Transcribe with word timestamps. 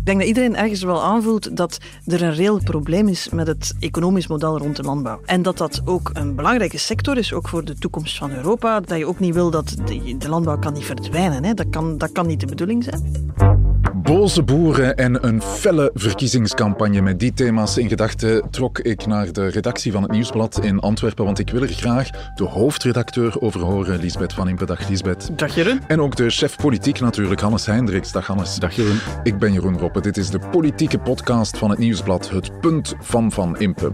Ik 0.00 0.06
denk 0.06 0.18
dat 0.18 0.28
iedereen 0.28 0.56
ergens 0.56 0.82
wel 0.82 1.02
aanvoelt 1.02 1.56
dat 1.56 1.78
er 2.06 2.22
een 2.22 2.34
reëel 2.34 2.60
probleem 2.62 3.08
is 3.08 3.28
met 3.28 3.46
het 3.46 3.74
economisch 3.78 4.26
model 4.26 4.58
rond 4.58 4.76
de 4.76 4.82
landbouw. 4.82 5.20
En 5.24 5.42
dat 5.42 5.58
dat 5.58 5.82
ook 5.84 6.10
een 6.12 6.34
belangrijke 6.34 6.78
sector 6.78 7.16
is, 7.16 7.32
ook 7.32 7.48
voor 7.48 7.64
de 7.64 7.74
toekomst 7.74 8.18
van 8.18 8.30
Europa. 8.30 8.80
Dat 8.80 8.98
je 8.98 9.06
ook 9.06 9.18
niet 9.18 9.34
wil 9.34 9.50
dat 9.50 9.76
de, 10.18 10.28
landbouw 10.28 10.58
kan 10.58 10.72
niet 10.72 10.84
verdwijnen. 10.84 11.44
Hè. 11.44 11.54
Dat, 11.54 11.70
kan, 11.70 11.98
dat 11.98 12.12
kan 12.12 12.26
niet 12.26 12.40
de 12.40 12.46
bedoeling 12.46 12.84
zijn. 12.84 13.59
Boze 14.10 14.42
boeren 14.42 14.96
en 14.96 15.26
een 15.26 15.42
felle 15.42 15.90
verkiezingscampagne. 15.94 17.00
Met 17.00 17.18
die 17.18 17.32
thema's 17.32 17.76
in 17.76 17.88
gedachten 17.88 18.50
trok 18.50 18.78
ik 18.78 19.06
naar 19.06 19.32
de 19.32 19.46
redactie 19.46 19.92
van 19.92 20.02
het 20.02 20.10
Nieuwsblad 20.10 20.64
in 20.64 20.80
Antwerpen, 20.80 21.24
want 21.24 21.38
ik 21.38 21.50
wil 21.50 21.62
er 21.62 21.68
graag 21.68 22.10
de 22.34 22.44
hoofdredacteur 22.44 23.40
over 23.40 23.60
horen, 23.60 24.00
Lisbeth 24.00 24.32
van 24.32 24.48
Impe. 24.48 24.66
Dag 24.66 24.88
Lisbeth. 24.88 25.38
Dag 25.38 25.54
Jeroen. 25.54 25.80
En 25.86 26.00
ook 26.00 26.16
de 26.16 26.30
chef 26.30 26.56
politiek 26.56 27.00
natuurlijk, 27.00 27.40
Hannes 27.40 27.66
Hendricks. 27.66 28.12
Dag 28.12 28.26
Hannes. 28.26 28.56
Dag 28.56 28.74
Jeroen. 28.76 28.98
Ik 29.22 29.38
ben 29.38 29.52
Jeroen 29.52 29.78
Roppe. 29.78 30.00
Dit 30.00 30.16
is 30.16 30.30
de 30.30 30.38
politieke 30.50 30.98
podcast 30.98 31.58
van 31.58 31.70
het 31.70 31.78
Nieuwsblad, 31.78 32.30
het 32.30 32.60
punt 32.60 32.94
van 33.00 33.32
Van 33.32 33.58
Impe. 33.58 33.92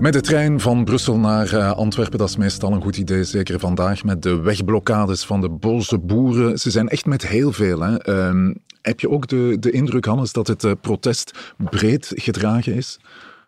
Met 0.00 0.12
de 0.12 0.20
trein 0.20 0.60
van 0.60 0.84
Brussel 0.84 1.18
naar 1.18 1.54
uh, 1.54 1.72
Antwerpen, 1.72 2.18
dat 2.18 2.28
is 2.28 2.36
meestal 2.36 2.72
een 2.72 2.82
goed 2.82 2.96
idee. 2.96 3.24
Zeker 3.24 3.58
vandaag 3.58 4.04
met 4.04 4.22
de 4.22 4.40
wegblokkades 4.40 5.24
van 5.24 5.40
de 5.40 5.48
boze 5.48 5.98
boeren. 5.98 6.58
Ze 6.58 6.70
zijn 6.70 6.88
echt 6.88 7.06
met 7.06 7.26
heel 7.26 7.52
veel. 7.52 7.80
Hè. 7.80 8.08
Uh, 8.08 8.54
heb 8.82 9.00
je 9.00 9.10
ook 9.10 9.28
de, 9.28 9.56
de 9.60 9.70
indruk, 9.70 10.04
Hannes, 10.04 10.32
dat 10.32 10.46
het 10.46 10.64
uh, 10.64 10.72
protest 10.80 11.54
breed 11.70 12.12
gedragen 12.14 12.74
is? 12.74 12.98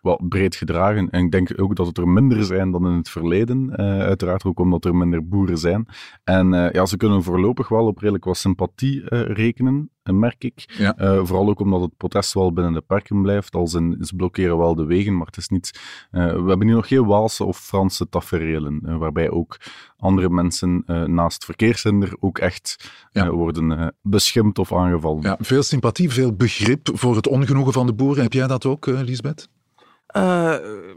Wel, 0.03 0.21
breed 0.29 0.55
gedragen. 0.55 1.09
En 1.09 1.25
ik 1.25 1.31
denk 1.31 1.61
ook 1.61 1.75
dat 1.75 1.87
het 1.87 1.97
er 1.97 2.07
minder 2.07 2.43
zijn 2.43 2.71
dan 2.71 2.87
in 2.87 2.93
het 2.93 3.09
verleden. 3.09 3.69
Uh, 3.69 3.75
uiteraard 3.99 4.43
ook 4.43 4.59
omdat 4.59 4.85
er 4.85 4.95
minder 4.95 5.27
boeren 5.27 5.57
zijn. 5.57 5.87
En 6.23 6.53
uh, 6.53 6.71
ja, 6.71 6.85
ze 6.85 6.97
kunnen 6.97 7.23
voorlopig 7.23 7.67
wel 7.67 7.85
op 7.85 7.97
redelijk 7.97 8.23
wat 8.25 8.37
sympathie 8.37 9.01
uh, 9.01 9.21
rekenen, 9.21 9.89
merk 10.03 10.43
ik. 10.43 10.73
Ja. 10.77 10.95
vooral 11.25 11.49
ook 11.49 11.59
omdat 11.59 11.81
het 11.81 11.97
protest 11.97 12.33
wel 12.33 12.53
binnen 12.53 12.73
de 12.73 12.81
perken 12.81 13.21
blijft. 13.21 13.55
Als 13.55 13.73
in, 13.73 13.97
ze 13.99 14.15
blokkeren 14.15 14.57
wel 14.57 14.75
de 14.75 14.85
wegen, 14.85 15.17
maar 15.17 15.25
het 15.25 15.37
is 15.37 15.47
niet... 15.47 15.79
we 16.11 16.43
hebben 16.47 16.67
nu 16.67 16.73
nog 16.73 16.87
geen 16.87 17.05
Waalse 17.05 17.43
of 17.43 17.57
Franse 17.57 18.09
taferelen, 18.09 18.97
waarbij 18.99 19.29
ook 19.29 19.57
andere 19.97 20.29
mensen 20.29 20.83
naast 21.05 21.45
verkeershinder 21.45 22.15
ook 22.19 22.37
echt 22.37 22.91
Ja. 23.11 23.29
worden 23.29 23.95
beschimpt 24.01 24.59
of 24.59 24.73
aangevallen. 24.73 25.21
Ja, 25.21 25.37
veel 25.39 25.63
sympathie, 25.63 26.09
veel 26.09 26.35
begrip 26.35 26.89
voor 26.93 27.15
het 27.15 27.27
ongenoegen 27.27 27.73
van 27.73 27.85
de 27.85 27.93
boeren. 27.93 28.23
Heb 28.23 28.33
jij 28.33 28.47
dat 28.47 28.65
ook, 28.65 28.85
Lisbeth? 28.85 29.49
Uh, 30.15 30.93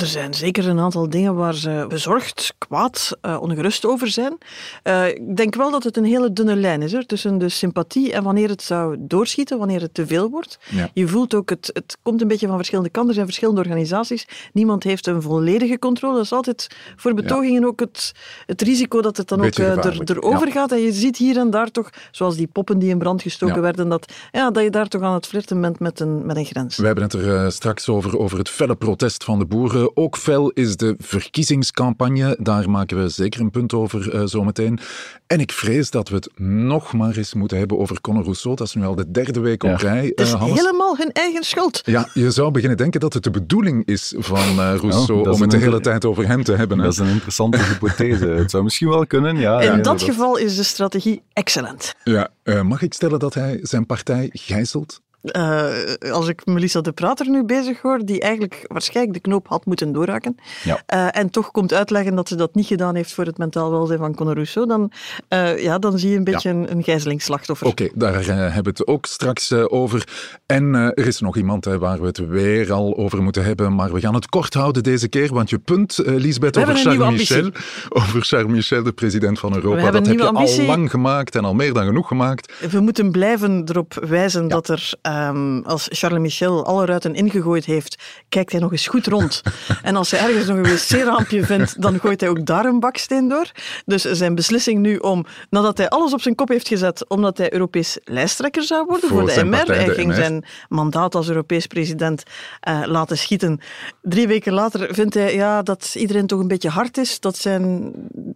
er 0.00 0.06
zijn 0.06 0.34
zeker 0.34 0.68
een 0.68 0.78
aantal 0.78 1.08
dingen 1.08 1.34
waar 1.34 1.54
ze 1.54 1.84
bezorgd, 1.88 2.54
kwaad, 2.58 3.18
uh, 3.22 3.40
ongerust 3.40 3.86
over 3.86 4.08
zijn. 4.08 4.38
Uh, 4.84 5.08
ik 5.08 5.36
denk 5.36 5.54
wel 5.54 5.70
dat 5.70 5.84
het 5.84 5.96
een 5.96 6.04
hele 6.04 6.32
dunne 6.32 6.56
lijn 6.56 6.82
is 6.82 6.92
hè, 6.92 7.06
tussen 7.06 7.38
de 7.38 7.48
sympathie 7.48 8.12
en 8.12 8.22
wanneer 8.22 8.48
het 8.48 8.62
zou 8.62 8.96
doorschieten, 8.98 9.58
wanneer 9.58 9.80
het 9.80 9.94
te 9.94 10.06
veel 10.06 10.30
wordt. 10.30 10.58
Ja. 10.70 10.90
Je 10.94 11.08
voelt 11.08 11.34
ook, 11.34 11.50
het, 11.50 11.70
het 11.72 11.98
komt 12.02 12.20
een 12.20 12.28
beetje 12.28 12.46
van 12.46 12.56
verschillende 12.56 12.90
kanten. 12.90 13.08
Er 13.08 13.14
zijn 13.14 13.26
verschillende 13.26 13.60
organisaties. 13.60 14.26
Niemand 14.52 14.82
heeft 14.82 15.06
een 15.06 15.22
volledige 15.22 15.78
controle. 15.78 16.14
Dat 16.14 16.24
is 16.24 16.32
altijd 16.32 16.66
voor 16.96 17.14
betogingen 17.14 17.60
ja. 17.60 17.66
ook 17.66 17.80
het, 17.80 18.12
het 18.46 18.62
risico 18.62 19.00
dat 19.00 19.16
het 19.16 19.28
dan 19.28 19.44
ook 19.44 19.58
uh, 19.58 19.84
er, 19.84 20.00
erover 20.04 20.46
ja. 20.46 20.52
gaat. 20.52 20.72
En 20.72 20.80
je 20.80 20.92
ziet 20.92 21.16
hier 21.16 21.36
en 21.36 21.50
daar 21.50 21.70
toch, 21.70 21.90
zoals 22.10 22.36
die 22.36 22.46
poppen 22.46 22.78
die 22.78 22.90
in 22.90 22.98
brand 22.98 23.22
gestoken 23.22 23.62
werden, 23.62 23.88
dat, 23.88 24.12
ja, 24.32 24.50
dat 24.50 24.62
je 24.62 24.70
daar 24.70 24.88
toch 24.88 25.02
aan 25.02 25.14
het 25.14 25.26
flirten 25.26 25.60
bent 25.60 25.80
met 25.80 26.00
een, 26.00 26.26
met 26.26 26.36
een 26.36 26.44
grens. 26.44 26.76
We 26.76 26.86
hebben 26.86 27.04
het 27.04 27.12
er 27.12 27.52
straks 27.52 27.88
over, 27.88 28.18
over 28.18 28.38
het 28.38 28.48
felle 28.48 28.74
protest 28.74 29.24
van 29.24 29.38
de 29.38 29.46
boeren. 29.46 29.87
Ook 29.94 30.16
fel 30.16 30.50
is 30.50 30.76
de 30.76 30.94
verkiezingscampagne. 30.98 32.36
Daar 32.40 32.70
maken 32.70 33.02
we 33.02 33.08
zeker 33.08 33.40
een 33.40 33.50
punt 33.50 33.74
over 33.74 34.14
uh, 34.14 34.22
zometeen. 34.24 34.78
En 35.26 35.40
ik 35.40 35.52
vrees 35.52 35.90
dat 35.90 36.08
we 36.08 36.14
het 36.14 36.38
nog 36.40 36.92
maar 36.92 37.16
eens 37.16 37.34
moeten 37.34 37.58
hebben 37.58 37.78
over 37.78 38.00
Conor 38.00 38.22
Rousseau. 38.22 38.56
Dat 38.56 38.66
is 38.66 38.74
nu 38.74 38.84
al 38.84 38.94
de 38.94 39.10
derde 39.10 39.40
week 39.40 39.62
op 39.62 39.70
ja. 39.70 39.76
rij. 39.76 40.04
Het 40.04 40.20
is 40.20 40.32
uh, 40.32 40.44
helemaal 40.44 40.96
hun 40.96 41.12
eigen 41.12 41.42
schuld. 41.42 41.80
Ja, 41.84 42.08
je 42.14 42.30
zou 42.30 42.50
beginnen 42.50 42.76
denken 42.76 43.00
dat 43.00 43.12
het 43.12 43.22
de 43.22 43.30
bedoeling 43.30 43.86
is 43.86 44.14
van 44.18 44.48
uh, 44.48 44.74
Rousseau 44.80 45.20
oh, 45.26 45.32
om 45.32 45.40
het 45.40 45.50
de 45.50 45.56
hele 45.56 45.80
tijd 45.80 46.04
over 46.04 46.26
hem 46.26 46.44
te 46.44 46.52
hebben. 46.52 46.76
Dat 46.76 46.86
hè? 46.86 46.92
is 46.92 47.08
een 47.08 47.14
interessante 47.14 47.58
hypothese. 47.58 48.26
het 48.26 48.50
zou 48.50 48.62
misschien 48.62 48.88
wel 48.88 49.06
kunnen, 49.06 49.36
ja. 49.36 49.60
In 49.60 49.66
ja, 49.66 49.74
dat, 49.74 49.84
dat 49.84 50.02
geval 50.02 50.36
is 50.36 50.56
de 50.56 50.62
strategie 50.62 51.22
excellent. 51.32 51.94
Ja, 52.04 52.30
mag 52.62 52.82
ik 52.82 52.94
stellen 52.94 53.18
dat 53.18 53.34
hij 53.34 53.58
zijn 53.62 53.86
partij 53.86 54.28
gijzelt? 54.32 55.00
Uh, 55.22 56.12
als 56.12 56.28
ik 56.28 56.46
Melissa 56.46 56.80
de 56.80 56.92
Prater 56.92 57.30
nu 57.30 57.44
bezig 57.44 57.80
hoor, 57.80 58.04
die 58.04 58.20
eigenlijk 58.20 58.64
waarschijnlijk 58.66 59.14
de 59.14 59.20
knoop 59.20 59.48
had 59.48 59.66
moeten 59.66 59.92
doorhakken, 59.92 60.36
ja. 60.64 60.82
uh, 60.94 61.20
en 61.20 61.30
toch 61.30 61.50
komt 61.50 61.72
uitleggen 61.72 62.14
dat 62.14 62.28
ze 62.28 62.36
dat 62.36 62.54
niet 62.54 62.66
gedaan 62.66 62.94
heeft 62.94 63.12
voor 63.12 63.24
het 63.24 63.38
mentaal 63.38 63.70
welzijn 63.70 63.98
van 63.98 64.14
Conor 64.14 64.34
Rousseau, 64.34 64.68
dan, 64.68 64.92
uh, 65.28 65.62
ja, 65.62 65.78
dan 65.78 65.98
zie 65.98 66.10
je 66.10 66.16
een 66.16 66.24
beetje 66.24 66.48
ja. 66.48 66.54
een, 66.54 66.70
een 66.70 66.82
gijzelingsslachtoffer. 66.82 67.66
Oké, 67.66 67.82
okay, 67.82 67.94
daar 67.94 68.24
hebben 68.24 68.62
we 68.62 68.78
het 68.78 68.86
ook 68.86 69.06
straks 69.06 69.52
over. 69.52 70.08
En 70.46 70.74
er 70.74 71.06
is 71.06 71.20
nog 71.20 71.36
iemand 71.36 71.64
hè, 71.64 71.78
waar 71.78 72.00
we 72.00 72.06
het 72.06 72.18
weer 72.28 72.72
al 72.72 72.96
over 72.96 73.22
moeten 73.22 73.44
hebben, 73.44 73.74
maar 73.74 73.92
we 73.92 74.00
gaan 74.00 74.14
het 74.14 74.28
kort 74.28 74.54
houden 74.54 74.82
deze 74.82 75.08
keer, 75.08 75.34
want 75.34 75.50
je 75.50 75.58
punt, 75.58 75.98
Lisbeth, 76.04 76.56
over 76.56 76.76
Charles 76.76 77.10
Michel, 77.10 77.50
over 78.02 78.22
Charles 78.22 78.52
Michel, 78.52 78.82
de 78.82 78.92
president 78.92 79.38
van 79.38 79.54
Europa, 79.54 79.90
dat 79.90 80.06
heb 80.06 80.18
je 80.18 80.26
ambitie. 80.26 80.60
al 80.60 80.66
lang 80.66 80.90
gemaakt 80.90 81.34
en 81.34 81.44
al 81.44 81.54
meer 81.54 81.72
dan 81.72 81.84
genoeg 81.84 82.08
gemaakt. 82.08 82.52
We 82.70 82.80
moeten 82.80 83.10
blijven 83.10 83.64
erop 83.68 84.04
wijzen 84.08 84.42
ja. 84.42 84.48
dat 84.48 84.68
er 84.68 84.90
Um, 85.08 85.62
als 85.64 85.86
Charles 85.90 86.20
Michel 86.20 86.64
alle 86.64 86.84
ruiten 86.84 87.14
ingegooid 87.14 87.64
heeft, 87.64 88.02
kijkt 88.28 88.52
hij 88.52 88.60
nog 88.60 88.72
eens 88.72 88.86
goed 88.86 89.06
rond. 89.06 89.42
en 89.82 89.96
als 89.96 90.10
hij 90.10 90.20
ergens 90.20 90.46
nog 90.46 90.56
een 90.56 90.62
wc-raampje 90.62 91.44
vindt, 91.44 91.82
dan 91.82 91.98
gooit 92.00 92.20
hij 92.20 92.30
ook 92.30 92.46
daar 92.46 92.64
een 92.64 92.80
baksteen 92.80 93.28
door. 93.28 93.50
Dus 93.84 94.02
zijn 94.02 94.34
beslissing 94.34 94.78
nu 94.80 94.96
om, 94.96 95.24
nadat 95.50 95.78
hij 95.78 95.88
alles 95.88 96.12
op 96.12 96.20
zijn 96.20 96.34
kop 96.34 96.48
heeft 96.48 96.68
gezet, 96.68 97.08
omdat 97.08 97.38
hij 97.38 97.52
Europees 97.52 97.98
lijsttrekker 98.04 98.62
zou 98.62 98.86
worden 98.86 99.08
voor, 99.08 99.18
voor 99.18 99.34
de 99.34 99.44
MR, 99.44 99.56
partij, 99.56 99.76
hij 99.76 99.84
de 99.84 99.94
ging 99.94 100.08
MR. 100.08 100.14
zijn 100.14 100.44
mandaat 100.68 101.14
als 101.14 101.28
Europees 101.28 101.66
president 101.66 102.22
uh, 102.68 102.82
laten 102.84 103.18
schieten. 103.18 103.60
Drie 104.02 104.26
weken 104.26 104.52
later 104.52 104.94
vindt 104.94 105.14
hij 105.14 105.34
ja, 105.34 105.62
dat 105.62 105.94
iedereen 105.98 106.26
toch 106.26 106.40
een 106.40 106.48
beetje 106.48 106.68
hard 106.68 106.96
is, 106.98 107.20
dat 107.20 107.36
zijn 107.36 107.92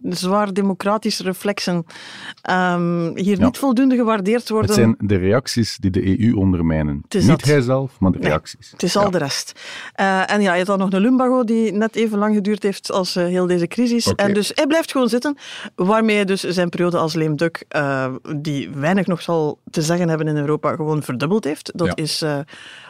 zwaar 0.09 0.53
democratische 0.53 1.23
reflexen 1.23 1.85
um, 2.49 3.17
hier 3.17 3.37
Ja. 3.39 3.45
niet 3.45 3.57
voldoende 3.57 3.95
gewaardeerd 3.95 4.49
worden. 4.49 4.69
Het 4.69 4.79
zijn 4.79 4.95
de 4.99 5.15
reacties 5.15 5.77
die 5.77 5.91
de 5.91 6.19
EU 6.19 6.33
ondermijnen. 6.63 7.03
Niet 7.09 7.27
dat. 7.27 7.41
hij 7.43 7.61
zelf, 7.61 7.99
maar 7.99 8.11
de 8.11 8.17
reacties. 8.21 8.71
Het 8.71 8.83
is 8.83 8.95
al 8.95 9.03
Ja. 9.03 9.09
de 9.09 9.17
rest. 9.17 9.59
Uh, 9.99 10.31
en 10.31 10.41
ja, 10.41 10.49
je 10.51 10.55
hebt 10.55 10.67
dan 10.67 10.77
nog 10.79 10.91
een 10.91 11.01
lumbago 11.01 11.43
die 11.43 11.71
net 11.71 11.95
even 11.95 12.17
lang 12.17 12.35
geduurd 12.35 12.63
heeft 12.63 12.91
als 12.91 13.15
uh, 13.17 13.25
heel 13.25 13.47
deze 13.47 13.67
crisis. 13.67 14.13
En 14.15 14.33
dus 14.33 14.51
hij 14.55 14.67
blijft 14.67 14.91
gewoon 14.91 15.09
zitten, 15.09 15.37
waarmee 15.75 16.15
hij 16.15 16.25
dus 16.25 16.41
zijn 16.41 16.69
periode 16.69 16.97
als 16.97 17.13
lame 17.13 17.35
duck, 17.35 17.65
uh, 17.75 18.05
die 18.37 18.69
weinig 18.69 19.07
nog 19.07 19.21
zal 19.21 19.59
te 19.71 19.81
zeggen 19.81 20.09
hebben 20.09 20.27
in 20.27 20.37
Europa, 20.37 20.75
gewoon 20.75 21.03
verdubbeld 21.03 21.43
heeft. 21.43 21.71
Dat 21.75 21.87
Ja. 21.87 21.95
is 21.95 22.23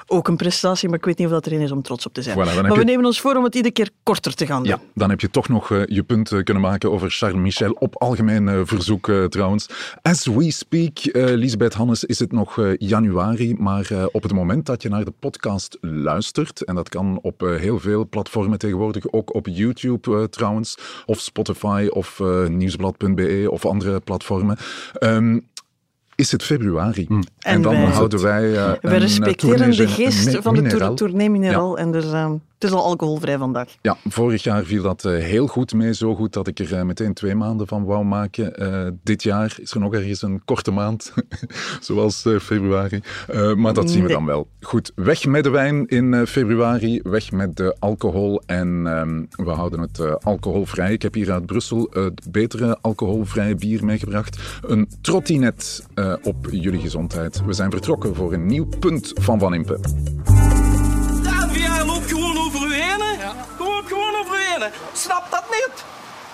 ook 0.07 0.27
een 0.27 0.35
prestatie, 0.37 0.89
maar 0.89 0.97
ik 0.97 1.05
weet 1.05 1.17
niet 1.17 1.27
of 1.27 1.33
dat 1.33 1.45
erin 1.45 1.61
is 1.61 1.71
om 1.71 1.81
trots 1.81 2.05
op 2.05 2.13
te 2.13 2.21
zijn. 2.21 2.35
Voilà, 2.35 2.61
maar 2.61 2.71
we 2.71 2.79
je- 2.79 2.85
nemen 2.85 3.05
ons 3.05 3.21
voor 3.21 3.35
om 3.35 3.43
het 3.43 3.55
iedere 3.55 3.73
keer 3.73 3.89
korter 4.03 4.33
te 4.35 4.45
gaan 4.45 4.63
doen. 4.63 4.71
Ja, 4.71 4.79
dan 4.93 5.09
heb 5.09 5.21
je 5.21 5.29
toch 5.29 5.49
nog 5.49 5.69
uh, 5.69 5.81
je 5.85 6.03
punt 6.03 6.31
uh, 6.31 6.43
kunnen 6.43 6.63
maken 6.63 6.91
over 6.91 7.09
Charles 7.11 7.39
Michel 7.39 7.71
op 7.71 7.95
algemeen 8.01 8.47
uh, 8.47 8.61
verzoek 8.63 9.11
trouwens. 9.29 9.69
As 10.01 10.25
we 10.25 10.51
speak, 10.51 10.99
Lisbeth 11.13 11.73
Hannes, 11.73 12.03
is 12.03 12.19
het 12.19 12.31
nog 12.31 12.61
januari, 12.77 13.55
maar 13.57 13.87
op 14.11 14.23
het 14.23 14.33
moment 14.33 14.65
dat 14.65 14.81
je 14.81 14.89
naar 14.89 15.05
de 15.05 15.13
podcast 15.19 15.77
luistert, 15.81 16.63
en 16.63 16.75
dat 16.75 16.89
kan 16.89 17.19
op 17.21 17.39
heel 17.41 17.79
veel 17.79 18.07
platformen 18.09 18.57
tegenwoordig, 18.57 19.11
ook 19.11 19.33
op 19.33 19.47
YouTube 19.47 20.29
trouwens, 20.29 20.77
of 21.05 21.19
Spotify 21.19 21.87
of 21.89 22.21
nieuwsblad.be 22.47 23.47
of 23.49 23.65
andere 23.65 23.99
platformen. 23.99 24.57
Um, 24.99 25.51
is 26.23 26.31
het 26.31 26.43
februari. 26.43 27.05
Mm. 27.09 27.17
En, 27.17 27.53
En 27.53 27.61
dan 27.61 27.73
wij- 27.73 27.83
houden 27.85 28.21
wij. 28.21 28.43
uh, 28.51 28.55
We 28.71 28.77
een, 28.81 28.91
uh, 28.93 28.97
respecteren 28.99 29.71
de 29.75 29.87
geest 29.87 30.37
van 30.41 30.67
tour- 30.67 30.93
tournee 30.93 31.29
mineraal. 31.29 31.77
En 31.77 31.91
dus, 31.91 32.05
uh, 32.05 32.31
het 32.63 32.71
is 32.71 32.77
al 32.77 32.85
alcoholvrij 32.85 33.37
vandaag. 33.37 33.75
Ja, 33.81 33.97
vorig 34.09 34.43
jaar 34.43 34.63
viel 34.63 34.83
dat 34.83 35.03
uh, 35.03 35.23
heel 35.23 35.47
goed 35.47 35.73
mee. 35.73 35.93
Zo 35.93 36.15
goed 36.15 36.33
dat 36.33 36.47
ik 36.47 36.59
er 36.59 36.73
uh, 36.73 36.81
meteen 36.81 37.13
twee 37.13 37.35
maanden 37.35 37.67
van 37.67 37.83
wou 37.85 38.05
maken. 38.05 38.63
Uh, 38.63 38.87
dit 39.03 39.23
jaar 39.23 39.57
is 39.61 39.71
er 39.71 39.79
nog 39.79 39.93
ergens 39.93 40.21
een 40.21 40.41
korte 40.45 40.71
maand, 40.71 41.13
zoals 41.79 42.25
februari. 42.41 43.01
Uh, 43.33 43.53
maar 43.53 43.73
dat 43.73 43.89
zien 43.89 44.01
we 44.01 44.07
Nee. 44.07 44.15
dan 44.15 44.25
wel. 44.25 44.47
Goed, 44.61 44.91
weg 44.95 45.25
met 45.25 45.43
de 45.43 45.49
wijn 45.49 45.87
in 45.87 46.27
februari. 46.27 46.99
Weg 47.03 47.31
met 47.31 47.55
de 47.55 47.75
alcohol. 47.79 48.41
En 48.45 48.67
um, 48.67 49.27
we 49.29 49.51
houden 49.51 49.79
het 49.79 50.23
alcoholvrij. 50.23 50.93
Ik 50.93 51.01
heb 51.01 51.13
hier 51.13 51.31
uit 51.31 51.45
Brussel 51.45 51.87
het 51.91 52.31
betere 52.31 52.77
alcoholvrije 52.81 53.55
bier 53.55 53.85
meegebracht. 53.85 54.39
Een 54.61 54.89
trottinet 55.01 55.85
uh, 55.95 56.13
op 56.23 56.47
jullie 56.51 56.79
gezondheid. 56.81 57.45
We 57.45 57.53
zijn 57.53 57.71
vertrokken 57.71 58.15
voor 58.15 58.33
een 58.33 58.45
nieuw 58.45 58.67
punt 58.79 59.11
van 59.15 59.39
Van 59.39 59.53
Impe. 59.53 59.79
Over 64.93 65.11
u 65.11 65.15
heen. 65.15 65.29
hè. 65.29 65.31
Snap 65.31 65.31
dat 65.31 65.43
niet? 65.49 65.83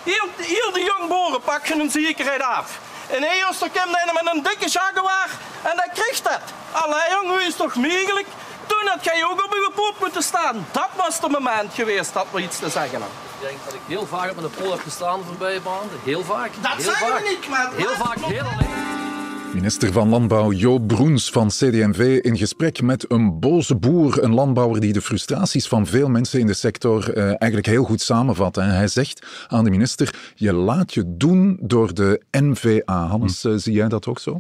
Heel, 0.04 0.28
heel 0.38 0.72
de 0.72 0.92
jongboren 0.98 1.42
pakken 1.42 1.78
hun 1.78 1.92
zekerheid 1.92 2.42
af. 2.42 2.80
En 3.08 3.24
hij 3.24 3.46
is 3.50 3.58
toch 3.58 3.70
hem 3.74 3.90
met 4.14 4.34
een 4.34 4.44
dikke 4.44 4.70
jaguar 4.70 5.30
en 5.62 5.76
dan 5.76 5.90
krijgt 5.94 6.24
dat. 6.24 6.42
Allee 6.72 7.10
jong, 7.10 7.28
hoe 7.28 7.44
is 7.44 7.56
toch 7.56 7.76
mogelijk? 7.76 8.28
Toen 8.68 8.88
had 8.88 9.04
jij 9.04 9.26
ook 9.26 9.44
op 9.44 9.54
uw 9.54 9.70
poot 9.76 10.00
moeten 10.00 10.24
staan. 10.24 10.68
Dat 10.72 10.90
was 10.96 11.20
het 11.22 11.32
moment 11.32 11.74
geweest 11.74 12.14
dat 12.14 12.26
we 12.32 12.42
iets 12.42 12.58
te 12.60 12.70
zeggen 12.70 13.02
hadden. 13.02 13.18
Ik 13.40 13.48
denk 13.48 13.58
dat 13.66 13.74
ik 13.74 13.80
heel 13.88 14.08
vaak 14.08 14.30
op 14.30 14.36
mijn 14.36 14.50
pool 14.50 14.72
heb 14.72 14.82
gestaan 14.82 15.24
voorbije 15.26 15.60
maanden. 15.64 16.00
Heel 16.04 16.24
vaak. 16.24 16.52
Dat 16.62 16.72
heel 16.72 16.92
vaak. 16.92 17.20
we 17.20 17.30
niet, 17.30 17.50
man. 17.50 17.76
Heel 17.76 17.96
vaak, 17.96 18.18
heel 18.18 18.46
alleen. 18.46 19.09
Minister 19.54 19.92
van 19.92 20.10
Landbouw 20.10 20.52
Joop 20.52 20.88
Broens 20.88 21.30
van 21.30 21.48
CD&V 21.48 22.20
in 22.22 22.38
gesprek 22.38 22.82
met 22.82 23.12
een 23.12 23.40
boze 23.40 23.76
boer, 23.76 24.24
een 24.24 24.34
landbouwer 24.34 24.80
die 24.80 24.94
de 24.94 25.02
frustraties 25.02 25.68
van 25.68 25.88
veel 25.88 26.10
mensen 26.10 26.40
in 26.40 26.48
de 26.48 26.54
sector 26.54 27.14
eh, 27.14 27.24
eigenlijk 27.24 27.66
heel 27.66 27.84
goed 27.84 28.02
samenvat. 28.02 28.56
Hè. 28.56 28.62
Hij 28.62 28.88
zegt 28.88 29.46
aan 29.48 29.64
de 29.64 29.70
minister, 29.70 30.34
je 30.36 30.54
laat 30.54 30.94
je 30.94 31.04
doen 31.08 31.58
door 31.62 31.94
de 31.94 32.22
NVA. 32.32 33.08
Hannes, 33.08 33.44
eh, 33.44 33.54
zie 33.56 33.74
jij 33.74 33.88
dat 33.88 34.08
ook 34.08 34.20
zo? 34.20 34.38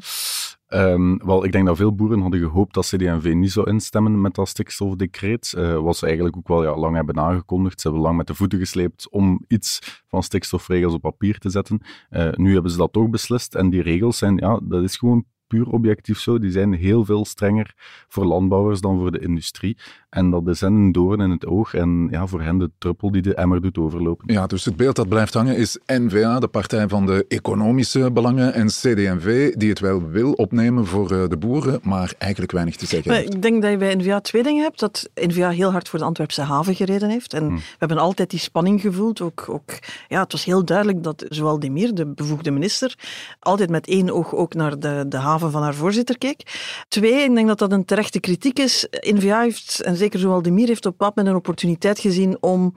Ehm, 0.69 1.17
wel, 1.17 1.43
ik 1.43 1.51
denk 1.51 1.65
dat 1.65 1.77
veel 1.77 1.95
boeren 1.95 2.21
hadden 2.21 2.39
gehoopt 2.39 2.73
dat 2.73 2.85
CD&V 2.85 3.33
niet 3.33 3.51
zou 3.51 3.69
instemmen 3.69 4.21
met 4.21 4.35
dat 4.35 4.47
stikstofdecreet. 4.47 5.53
Uh, 5.57 5.79
wat 5.79 5.97
ze 5.97 6.05
eigenlijk 6.05 6.37
ook 6.37 6.47
wel 6.47 6.63
ja, 6.63 6.75
lang 6.75 6.95
hebben 6.95 7.19
aangekondigd. 7.19 7.81
Ze 7.81 7.87
hebben 7.87 8.05
lang 8.05 8.17
met 8.17 8.27
de 8.27 8.33
voeten 8.33 8.59
gesleept 8.59 9.09
om 9.09 9.43
iets 9.47 10.01
van 10.07 10.23
stikstofregels 10.23 10.93
op 10.93 11.01
papier 11.01 11.37
te 11.37 11.49
zetten. 11.49 11.81
Uh, 12.09 12.31
nu 12.31 12.53
hebben 12.53 12.71
ze 12.71 12.77
dat 12.77 12.93
toch 12.93 13.09
beslist. 13.09 13.55
En 13.55 13.69
die 13.69 13.81
regels 13.81 14.17
zijn, 14.17 14.37
ja, 14.37 14.59
dat 14.63 14.83
is 14.83 14.97
gewoon 14.97 15.25
puur 15.49 15.67
objectief 15.69 16.19
zo. 16.19 16.39
Die 16.39 16.51
zijn 16.51 16.73
heel 16.73 17.05
veel 17.05 17.25
strenger 17.25 17.73
voor 18.07 18.25
landbouwers 18.25 18.81
dan 18.81 18.99
voor 18.99 19.11
de 19.11 19.19
industrie. 19.19 19.77
En 20.09 20.29
dat 20.29 20.47
is 20.47 20.61
hen 20.61 20.73
een 20.73 20.91
doorn 20.91 21.19
in 21.19 21.29
het 21.29 21.45
oog. 21.45 21.73
En 21.73 22.07
ja, 22.11 22.27
voor 22.27 22.41
hen 22.41 22.57
de 22.57 22.71
druppel 22.77 23.11
die 23.11 23.21
de 23.21 23.35
emmer 23.35 23.61
doet 23.61 23.77
overlopen. 23.77 24.33
Ja, 24.33 24.47
dus 24.47 24.65
het 24.65 24.75
beeld 24.75 24.95
dat 24.95 25.09
blijft 25.09 25.33
hangen 25.33 25.57
is 25.57 25.77
NVA, 25.85 26.39
de 26.39 26.47
partij 26.47 26.87
van 26.87 27.05
de 27.05 27.25
economische 27.27 28.11
belangen, 28.11 28.53
en 28.53 28.67
CD&V, 28.67 29.53
die 29.53 29.69
het 29.69 29.79
wel 29.79 30.07
wil 30.07 30.31
opnemen 30.31 30.85
voor 30.85 31.11
eh, 31.11 31.27
de 31.27 31.37
boeren, 31.37 31.79
maar 31.83 32.13
eigenlijk 32.17 32.51
weinig 32.51 32.75
te 32.75 32.85
zeggen 32.85 33.11
Maar 33.11 33.19
heeft. 33.19 33.33
ik 33.33 33.41
denk 33.41 33.61
dat 33.61 33.71
je 33.71 33.77
bij 33.77 33.95
NVA 33.95 34.19
twee 34.19 34.43
dingen 34.43 34.63
hebt. 34.63 34.79
Dat 34.79 35.09
NVA 35.15 35.49
heel 35.49 35.71
hard 35.71 35.89
voor 35.89 35.99
de 35.99 36.05
Antwerpse 36.05 36.41
haven 36.41 36.75
gereden 36.75 37.09
heeft. 37.09 37.33
En 37.33 37.55
we 37.55 37.61
hebben 37.77 37.97
altijd 37.97 38.29
die 38.29 38.39
spanning 38.39 38.81
gevoeld. 38.81 39.21
Ook, 39.21 39.45
ook, 39.49 39.69
ja, 40.07 40.21
het 40.21 40.31
was 40.31 40.45
heel 40.45 40.65
duidelijk 40.65 41.03
dat 41.03 41.25
zowel 41.29 41.59
Demir, 41.59 41.93
de 41.93 42.05
bevoegde 42.05 42.51
minister, 42.51 42.95
altijd 43.39 43.69
met 43.69 43.87
één 43.87 44.13
oog 44.13 44.35
ook 44.35 44.53
naar 44.53 44.79
de, 44.79 45.05
de 45.07 45.17
haven 45.17 45.38
van 45.39 45.63
haar 45.63 45.75
voorzitter 45.75 46.17
keek. 46.17 46.41
Twee, 46.87 47.23
ik 47.23 47.35
denk 47.35 47.47
dat 47.47 47.59
dat 47.59 47.71
een 47.71 47.85
terechte 47.85 48.19
kritiek 48.19 48.59
is. 48.59 48.87
NVA 48.91 49.41
heeft, 49.41 49.81
en 49.81 49.95
zeker 49.95 50.43
Demir, 50.43 50.67
heeft 50.67 50.85
op 50.85 50.97
pad 50.97 51.15
met 51.15 51.25
een 51.25 51.35
opportuniteit 51.35 51.99
gezien 51.99 52.37
om 52.41 52.73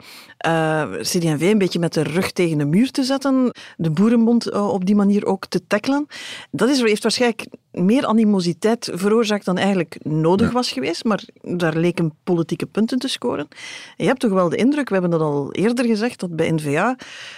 uh, 0.47 0.83
CD&V 0.91 1.41
een 1.41 1.57
beetje 1.57 1.79
met 1.79 1.93
de 1.93 2.03
rug 2.03 2.31
tegen 2.31 2.57
de 2.57 2.65
muur 2.65 2.91
te 2.91 3.03
zetten. 3.03 3.51
De 3.77 3.91
boerenbond 3.91 4.51
uh, 4.51 4.69
op 4.69 4.85
die 4.85 4.95
manier 4.95 5.25
ook 5.25 5.45
te 5.45 5.67
tackelen. 5.67 6.07
Dat 6.51 6.69
is, 6.69 6.81
heeft 6.81 7.03
waarschijnlijk 7.03 7.47
meer 7.73 8.05
animositeit 8.05 8.89
veroorzaakt 8.93 9.45
dan 9.45 9.57
eigenlijk 9.57 9.97
nodig 10.03 10.51
was 10.51 10.71
geweest, 10.71 11.03
maar 11.03 11.23
daar 11.41 11.77
leken 11.77 12.13
politieke 12.23 12.65
punten 12.65 12.99
te 12.99 13.07
scoren. 13.07 13.47
En 13.49 14.03
je 14.03 14.05
hebt 14.05 14.19
toch 14.19 14.31
wel 14.31 14.49
de 14.49 14.55
indruk, 14.55 14.87
we 14.87 14.93
hebben 14.93 15.11
dat 15.11 15.21
al 15.21 15.51
eerder 15.51 15.85
gezegd, 15.85 16.19
dat 16.19 16.35
bij 16.35 16.51
NVA 16.51 16.97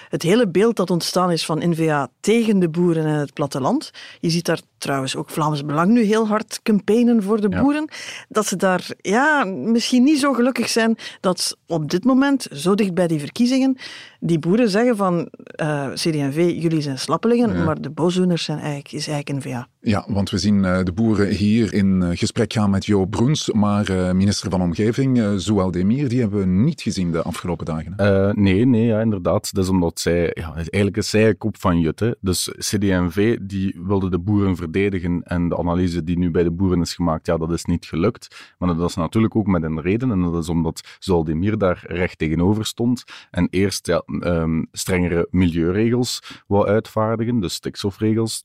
het 0.09 0.21
hele 0.21 0.47
beeld 0.47 0.75
dat 0.75 0.89
ontstaan 0.89 1.31
is 1.31 1.45
van 1.45 1.69
NVA 1.69 2.09
tegen 2.19 2.59
de 2.59 2.69
boeren 2.69 3.05
en 3.05 3.19
het 3.19 3.33
platteland, 3.33 3.91
je 4.19 4.29
ziet 4.29 4.45
daar 4.45 4.59
trouwens 4.77 5.15
ook 5.15 5.29
Vlaams 5.29 5.65
Belang 5.65 5.91
nu 5.91 6.03
heel 6.03 6.27
hard 6.27 6.59
campaignen 6.63 7.23
voor 7.23 7.41
de 7.41 7.49
boeren, 7.49 7.89
dat 8.29 8.45
ze 8.45 8.55
daar 8.55 8.87
ja, 8.97 9.43
misschien 9.43 10.03
niet 10.03 10.19
zo 10.19 10.33
gelukkig 10.33 10.69
zijn 10.69 10.97
dat 11.19 11.57
op 11.67 11.89
dit 11.89 12.03
moment, 12.03 12.47
zo 12.51 12.75
dicht 12.75 12.93
bij 12.93 13.07
die 13.07 13.19
verkiezingen, 13.19 13.77
die 14.25 14.39
boeren 14.39 14.69
zeggen 14.69 14.95
van 14.95 15.29
uh, 15.61 15.87
CD&V, 15.93 16.53
jullie 16.57 16.81
zijn 16.81 16.99
slappelingen, 16.99 17.57
ja. 17.57 17.63
maar 17.63 17.81
de 17.81 17.89
boosdoeners 17.89 18.43
zijn 18.43 18.57
eigenlijk, 18.57 18.91
is 18.91 19.07
eigenlijk 19.07 19.45
NVA. 19.45 19.67
Ja, 19.79 20.05
want 20.07 20.29
we 20.29 20.37
zien 20.37 20.63
uh, 20.63 20.83
de 20.83 20.91
boeren 20.91 21.27
hier 21.27 21.73
in 21.73 22.01
uh, 22.01 22.09
gesprek 22.11 22.53
gaan 22.53 22.69
met 22.69 22.85
Jo 22.85 23.05
Broens, 23.05 23.51
maar 23.51 23.91
uh, 23.91 24.11
minister 24.11 24.49
van 24.49 24.61
Omgeving, 24.61 25.17
uh, 25.17 25.33
Zoual 25.35 25.71
Demir, 25.71 26.09
die 26.09 26.19
hebben 26.19 26.39
we 26.39 26.45
niet 26.45 26.81
gezien 26.81 27.11
de 27.11 27.21
afgelopen 27.21 27.65
dagen. 27.65 27.93
nee, 28.41 28.65
nee, 28.65 28.85
ja, 28.85 28.99
inderdaad. 28.99 29.53
Dat 29.53 29.63
is 29.63 29.69
omdat 29.69 29.99
zij, 29.99 30.31
ja, 30.33 30.53
eigenlijk 30.55 30.97
is 30.97 31.09
zij 31.09 31.27
een 31.27 31.37
kop 31.37 31.57
van 31.59 31.79
Jutte. 31.79 32.17
Dus 32.21 32.53
CD&V, 32.57 33.37
die 33.41 33.75
wilde 33.83 34.09
de 34.09 34.19
boeren 34.19 34.55
verdedigen 34.55 35.21
en 35.23 35.49
de 35.49 35.57
analyse 35.57 36.03
die 36.03 36.17
nu 36.17 36.31
bij 36.31 36.43
de 36.43 36.51
boeren 36.51 36.81
is 36.81 36.93
gemaakt, 36.93 37.25
ja, 37.25 37.37
dat 37.37 37.51
is 37.51 37.65
niet 37.65 37.85
gelukt. 37.85 38.53
Maar 38.57 38.75
dat 38.75 38.89
is 38.89 38.95
natuurlijk 38.95 39.35
ook 39.35 39.47
met 39.47 39.63
een 39.63 39.81
reden 39.81 40.11
en 40.11 40.21
dat 40.21 40.43
is 40.43 40.49
omdat 40.49 40.97
Zoual 40.99 41.23
Demir 41.23 41.57
daar 41.57 41.83
recht 41.87 42.17
tegenover 42.17 42.65
stond 42.65 43.03
en 43.31 43.47
eerst 43.49 43.87
ja, 43.87 44.03
um, 44.23 44.67
strengere 44.71 45.27
milieuregels 45.31 46.43
wou 46.47 46.67
uitvaardigen, 46.67 47.39
dus 47.39 47.53
stikstofregels. 47.53 48.41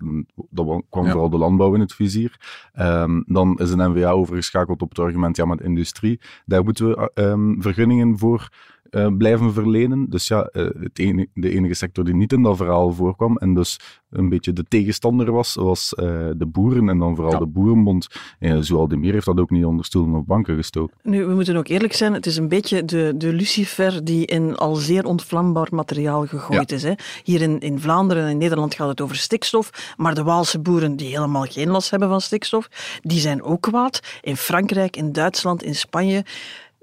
Dat 0.51 0.83
kwam 0.91 1.05
ja. 1.05 1.11
vooral 1.11 1.31
de 1.31 1.39
landbouw 1.39 1.75
in 1.75 1.81
het 1.81 1.95
vizier. 1.95 2.37
Um, 2.79 3.25
dan 3.27 3.59
is 3.59 3.71
een 3.71 3.93
NVA 3.93 4.11
overgeschakeld 4.11 4.83
op 4.83 4.89
het 4.89 4.99
argument, 4.99 5.37
ja, 5.37 5.45
met 5.45 5.61
industrie, 5.61 6.21
daar 6.47 6.65
moeten 6.65 6.89
we 6.89 7.11
um, 7.15 7.63
vergunningen 7.63 8.19
voor 8.19 8.49
uh, 8.91 9.07
blijven 9.19 9.53
verlenen. 9.53 10.07
Dus 10.09 10.29
ja, 10.29 10.51
uh, 10.53 10.69
het 10.79 10.99
enige, 10.99 11.29
de 11.35 11.51
enige 11.51 11.75
sector 11.75 12.05
die 12.05 12.15
niet 12.15 12.33
in 12.33 12.43
dat 12.43 12.57
verhaal 12.57 12.93
voorkwam 12.93 13.37
en 13.37 13.55
dus 13.55 13.79
een 14.11 14.29
beetje 14.29 14.53
de 14.53 14.65
tegenstander 14.69 15.33
was, 15.33 15.55
was 15.55 15.95
uh, 15.97 16.07
de 16.37 16.47
boeren 16.47 16.89
en 16.89 16.99
dan 16.99 17.15
vooral 17.15 17.33
ja. 17.33 17.39
de 17.39 17.47
boerenbond. 17.47 18.07
En 18.39 18.65
Zoal 18.65 18.89
de 18.89 18.97
Meer 18.97 19.13
heeft 19.13 19.25
dat 19.25 19.41
ook 19.41 19.51
niet 19.51 19.65
onder 19.65 19.85
stoelen 19.85 20.15
of 20.15 20.25
banken 20.25 20.57
gestoken. 20.57 20.97
Nu, 21.03 21.25
we 21.27 21.35
moeten 21.35 21.57
ook 21.57 21.69
eerlijk 21.69 21.93
zijn, 21.93 22.13
het 22.13 22.27
is 22.27 22.37
een 22.37 22.49
beetje 22.49 22.85
de, 22.85 23.15
de 23.17 23.33
lucifer 23.33 24.05
die 24.05 24.27
in 24.27 24.57
al 24.57 24.75
zeer 24.75 25.05
ontvlambaar 25.05 25.69
materiaal 25.71 26.27
gegooid 26.27 26.71
ja. 26.71 26.77
is. 26.77 26.83
Hè. 26.83 26.93
Hier 27.23 27.43
in, 27.43 27.61
in 27.61 27.81
Vlaanderen 27.81 28.25
en 28.25 28.31
in 28.31 28.39
Nederland 28.39 28.75
gaat 28.75 28.89
het 28.89 29.01
over 29.01 29.17
stikstof, 29.17 29.95
maar 29.97 30.15
de 30.15 30.23
Waalse 30.23 30.61
boeren 30.61 30.97
die 30.97 31.09
helemaal 31.09 31.45
geen 31.45 31.69
last 31.69 31.91
hebben 31.91 32.09
van 32.09 32.21
stikstof, 32.21 32.69
die 33.03 33.21
zijn 33.21 33.43
ook 33.43 33.61
kwaad. 33.61 34.01
In 34.21 34.37
Frankrijk, 34.37 34.97
in 34.97 35.13
Duitsland, 35.13 35.63
in 35.63 35.75
Spanje. 35.75 36.25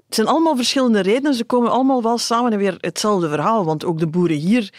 Het 0.08 0.16
zijn 0.16 0.26
allemaal 0.26 0.56
verschillende 0.56 1.00
redenen. 1.00 1.34
Ze 1.34 1.44
komen 1.44 1.70
allemaal 1.70 2.02
wel 2.02 2.18
samen 2.18 2.52
en 2.52 2.58
weer 2.58 2.76
hetzelfde 2.80 3.28
verhaal. 3.28 3.64
Want 3.64 3.84
ook 3.84 3.98
de 3.98 4.06
boeren 4.06 4.36
hier 4.36 4.72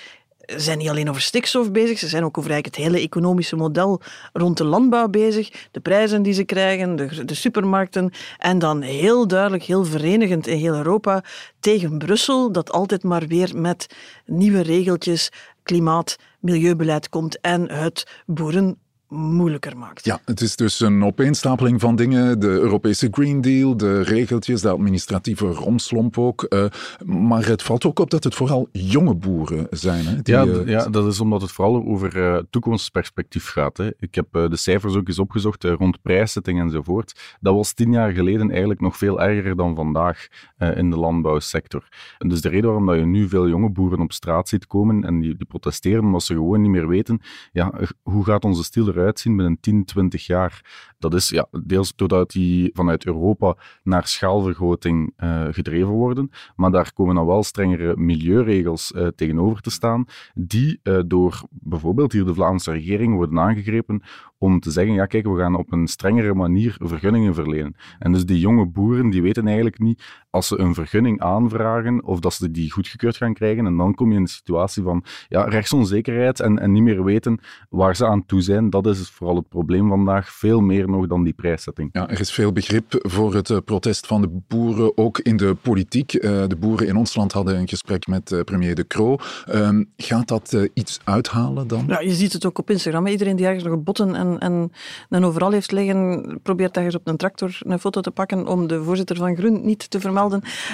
zijn 0.55 0.77
niet 0.77 0.89
alleen 0.89 1.09
over 1.09 1.21
stikstof 1.21 1.71
bezig, 1.71 1.99
ze 1.99 2.07
zijn 2.07 2.23
ook 2.23 2.37
over 2.37 2.51
eigenlijk 2.51 2.75
het 2.75 2.85
hele 2.85 3.05
economische 3.05 3.55
model 3.55 4.01
rond 4.33 4.57
de 4.57 4.63
landbouw 4.63 5.07
bezig. 5.07 5.67
De 5.71 5.79
prijzen 5.79 6.21
die 6.21 6.33
ze 6.33 6.43
krijgen, 6.43 6.95
de, 6.95 7.25
de 7.25 7.33
supermarkten. 7.33 8.11
En 8.37 8.59
dan 8.59 8.81
heel 8.81 9.27
duidelijk, 9.27 9.63
heel 9.63 9.85
verenigend 9.85 10.47
in 10.47 10.57
heel 10.57 10.75
Europa 10.75 11.23
tegen 11.59 11.97
Brussel, 11.97 12.51
dat 12.51 12.71
altijd 12.71 13.03
maar 13.03 13.27
weer 13.27 13.51
met 13.55 13.95
nieuwe 14.25 14.61
regeltjes, 14.61 15.31
klimaat, 15.63 16.15
milieubeleid 16.39 17.09
komt 17.09 17.41
en 17.41 17.71
het 17.71 18.21
boeren 18.25 18.77
moeilijker 19.09 19.77
maakt. 19.77 20.05
Ja, 20.05 20.19
het 20.25 20.41
is 20.41 20.55
dus 20.55 20.79
een 20.79 21.03
opeenstapeling 21.03 21.79
van 21.79 21.95
dingen. 21.95 22.39
De 22.39 22.47
Europese 22.47 23.07
Green 23.11 23.41
Deal, 23.41 23.77
de 23.77 24.01
regeltjes, 24.01 24.61
de 24.61 24.69
administratieve 24.69 25.45
romslomp 25.45 26.17
ook. 26.17 26.45
Uh, 26.49 26.65
maar 27.05 27.45
het 27.45 27.63
valt 27.63 27.85
ook 27.85 27.99
op 27.99 28.09
dat 28.09 28.23
het 28.23 28.35
vooral 28.35 28.69
jonge 28.71 29.15
boeren 29.15 29.67
zijn. 29.69 30.05
Hè, 30.05 30.21
die, 30.21 30.33
ja, 30.33 30.45
uh, 30.45 30.67
ja, 30.67 30.89
dat 30.89 31.07
is 31.07 31.19
omdat 31.19 31.41
het 31.41 31.51
vooral 31.51 31.85
over 31.85 32.17
uh, 32.17 32.37
toekomstperspectief 32.49 33.47
gaat. 33.47 33.77
Hè. 33.77 33.89
Ik 33.99 34.15
heb 34.15 34.27
de 34.31 34.57
cijfers 34.57 34.95
ook 34.95 35.07
eens 35.07 35.19
opgezocht 35.19 35.63
rond 35.63 36.01
prijszetting 36.01 36.59
enzovoort. 36.59 37.37
Dat 37.39 37.55
was 37.55 37.73
tien 37.73 37.91
jaar 37.91 38.11
geleden 38.11 38.49
eigenlijk 38.49 38.81
nog 38.81 38.97
veel 38.97 39.21
erger 39.21 39.55
dan 39.55 39.75
vandaag 39.75 40.27
in 40.75 40.89
de 40.89 40.97
landbouwsector. 40.97 41.87
En 42.17 42.29
dus 42.29 42.41
de 42.41 42.49
reden 42.49 42.65
waarom 42.65 42.85
dat 42.85 42.95
je 42.95 43.05
nu 43.05 43.27
veel 43.27 43.47
jonge 43.47 43.69
boeren 43.69 43.99
op 43.99 44.11
straat 44.11 44.49
ziet 44.49 44.67
komen 44.67 45.03
en 45.03 45.19
die, 45.19 45.35
die 45.35 45.45
protesteren, 45.45 46.03
omdat 46.03 46.23
ze 46.23 46.33
gewoon 46.33 46.61
niet 46.61 46.71
meer 46.71 46.87
weten, 46.87 47.21
ja, 47.51 47.73
hoe 48.01 48.23
gaat 48.23 48.45
onze 48.45 48.63
stil 48.63 48.87
eruit 48.99 49.19
zien 49.19 49.35
binnen 49.35 49.57
10, 49.59 49.85
20 49.85 50.25
jaar. 50.25 50.87
Dat 50.97 51.13
is 51.13 51.29
ja, 51.29 51.47
deels 51.63 51.95
doordat 51.95 52.31
die 52.31 52.69
vanuit 52.73 53.05
Europa 53.05 53.55
naar 53.83 54.07
schaalvergroting 54.07 55.13
uh, 55.17 55.47
gedreven 55.51 55.87
worden, 55.87 56.31
maar 56.55 56.71
daar 56.71 56.93
komen 56.93 57.15
dan 57.15 57.25
wel 57.25 57.43
strengere 57.43 57.97
milieuregels 57.97 58.91
uh, 58.91 59.07
tegenover 59.07 59.61
te 59.61 59.71
staan, 59.71 60.05
die 60.33 60.79
uh, 60.83 60.99
door 61.05 61.41
bijvoorbeeld 61.49 62.11
hier 62.11 62.25
de 62.25 62.33
Vlaamse 62.33 62.71
regering 62.71 63.15
worden 63.15 63.39
aangegrepen 63.39 64.01
om 64.37 64.59
te 64.59 64.71
zeggen, 64.71 64.93
ja 64.93 65.05
kijk, 65.05 65.25
we 65.25 65.37
gaan 65.37 65.55
op 65.55 65.71
een 65.71 65.87
strengere 65.87 66.33
manier 66.33 66.75
vergunningen 66.79 67.33
verlenen. 67.33 67.75
En 67.99 68.11
dus 68.11 68.25
die 68.25 68.39
jonge 68.39 68.65
boeren, 68.65 69.09
die 69.09 69.21
weten 69.21 69.45
eigenlijk 69.45 69.79
niet, 69.79 70.03
als 70.29 70.47
ze 70.47 70.59
een 70.59 70.73
vergunning 70.73 71.21
aanvragen, 71.21 72.03
of 72.03 72.19
dat 72.19 72.33
ze 72.33 72.51
die 72.51 72.71
goedgekeurd 72.71 73.17
gaan 73.17 73.33
krijgen, 73.33 73.65
en 73.65 73.77
dan 73.77 73.95
kom 73.95 74.11
je 74.11 74.17
in 74.17 74.23
de 74.23 74.29
situatie 74.29 74.83
van 74.83 75.03
ja, 75.27 75.43
rechtsonzekerheid 75.43 76.39
en, 76.39 76.59
en 76.59 76.71
niet 76.71 76.83
meer 76.83 77.03
weten 77.03 77.39
waar 77.69 77.95
ze 77.95 78.05
aan 78.05 78.25
toe 78.25 78.41
zijn. 78.41 78.69
Dat 78.69 78.87
is 78.87 79.09
vooral 79.09 79.35
het 79.35 79.49
probleem 79.49 79.89
vandaag, 79.89 80.31
veel 80.31 80.61
meer 80.61 80.89
nog 80.89 81.07
dan 81.07 81.23
die 81.23 81.33
prijszetting. 81.33 81.89
Ja, 81.91 82.09
er 82.09 82.19
is 82.19 82.31
veel 82.31 82.51
begrip 82.51 82.85
voor 82.97 83.33
het 83.33 83.65
protest 83.65 84.07
van 84.07 84.21
de 84.21 84.41
boeren, 84.47 84.97
ook 84.97 85.19
in 85.19 85.37
de 85.37 85.55
politiek. 85.61 86.13
Uh, 86.13 86.21
de 86.47 86.55
boeren 86.59 86.87
in 86.87 86.95
ons 86.95 87.15
land 87.15 87.31
hadden 87.31 87.57
een 87.57 87.67
gesprek 87.67 88.07
met 88.07 88.31
uh, 88.31 88.41
premier 88.41 88.75
De 88.75 88.87
Croo. 88.87 89.17
Uh, 89.53 89.69
gaat 89.97 90.27
dat 90.27 90.69
iets 90.73 90.99
uithalen 91.03 91.67
dan? 91.67 91.83
Ja, 91.87 91.99
je 91.99 92.13
ziet 92.13 92.33
het 92.33 92.45
ook 92.45 92.59
op 92.59 92.69
Instagram. 92.69 93.07
Iedereen 93.07 93.35
die 93.35 93.45
ergens 93.45 93.63
nog 93.63 93.83
botten 93.83 94.15
en 94.15 94.39
en, 94.39 94.71
en 95.09 95.25
overal 95.25 95.51
heeft 95.51 95.71
liggen, 95.71 96.39
probeert 96.43 96.77
ergens 96.77 96.95
op 96.95 97.07
een 97.07 97.17
tractor 97.17 97.57
een 97.59 97.79
foto 97.79 98.01
te 98.01 98.11
pakken 98.11 98.47
om 98.47 98.67
de 98.67 98.83
voorzitter 98.83 99.15
van 99.15 99.35
Groen 99.35 99.65
niet 99.65 99.89
te 99.89 99.99
vermelden 99.99 100.18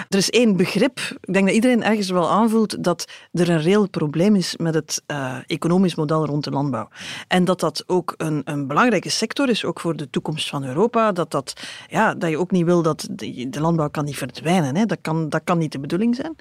Er 0.10 0.18
is 0.18 0.30
één 0.30 0.58
begrip, 0.58 1.00
ik 1.22 1.34
denk 1.34 1.46
dat 1.46 1.56
iedereen 1.56 1.84
ergens 1.84 2.10
wel 2.10 2.30
aanvoelt, 2.30 2.84
dat 2.84 3.06
er 3.32 3.50
een 3.50 3.62
reëel 3.62 3.90
probleem 3.90 4.36
is 4.36 4.58
met 4.58 4.74
het 4.74 5.04
uh, 5.08 5.38
economisch 5.48 5.96
model 5.96 6.26
rond 6.26 6.44
de 6.44 6.50
landbouw. 6.50 6.88
En 7.28 7.46
dat 7.46 7.60
dat 7.60 7.84
ook 7.88 8.14
een, 8.18 8.42
een, 8.46 8.68
belangrijke 8.68 9.10
sector 9.10 9.50
is, 9.50 9.66
ook 9.66 9.80
voor 9.80 9.96
de 9.96 10.10
toekomst 10.10 10.50
van 10.50 10.64
Europa. 10.64 11.12
Dat, 11.12 11.32
dat, 11.32 11.54
ja, 11.90 12.14
dat 12.14 12.30
je 12.30 12.40
ook 12.40 12.52
niet 12.52 12.66
wil 12.66 12.82
dat 12.82 13.08
de, 13.12 13.50
de 13.50 13.62
landbouw 13.62 13.90
kan 13.90 14.06
niet 14.06 14.18
verdwijnen. 14.18 14.76
Hè. 14.76 14.86
Dat, 14.86 14.98
kan, 15.02 15.30
dat 15.30 15.42
kan 15.44 15.58
niet 15.58 15.72
de 15.72 15.80
bedoeling 15.80 16.16
zijn. 16.16 16.36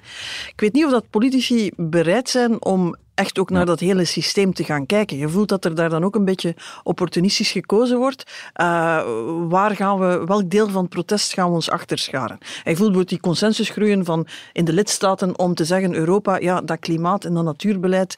Ik 0.47 0.59
weet 0.59 0.73
niet 0.73 0.85
of 0.85 0.91
dat 0.91 1.09
politici 1.09 1.71
bereid 1.75 2.29
zijn 2.29 2.63
om 2.65 2.95
echt 3.15 3.39
ook 3.39 3.49
naar 3.49 3.65
dat 3.65 3.79
hele 3.79 4.05
systeem 4.05 4.53
te 4.53 4.63
gaan 4.63 4.85
kijken. 4.85 5.17
Je 5.17 5.29
voelt 5.29 5.49
dat 5.49 5.65
er 5.65 5.75
daar 5.75 5.89
dan 5.89 6.03
ook 6.03 6.15
een 6.15 6.25
beetje 6.25 6.55
opportunistisch 6.83 7.51
gekozen 7.51 7.97
wordt. 7.97 8.23
Uh, 8.61 9.03
waar 9.47 9.75
gaan 9.75 9.99
we, 9.99 10.23
welk 10.25 10.49
deel 10.49 10.69
van 10.69 10.81
het 10.81 10.89
protest 10.89 11.33
gaan 11.33 11.49
we 11.49 11.55
ons 11.55 11.69
achterscharen? 11.69 12.37
En 12.39 12.47
je 12.47 12.63
voelt 12.63 12.77
bijvoorbeeld 12.77 13.09
die 13.09 13.19
consensus 13.19 13.69
groeien 13.69 14.05
van 14.05 14.27
in 14.53 14.65
de 14.65 14.73
lidstaten 14.73 15.39
om 15.39 15.53
te 15.53 15.65
zeggen 15.65 15.93
Europa, 15.93 16.39
ja, 16.39 16.61
dat 16.61 16.79
klimaat 16.79 17.25
en 17.25 17.33
dat 17.33 17.43
natuurbeleid, 17.43 18.17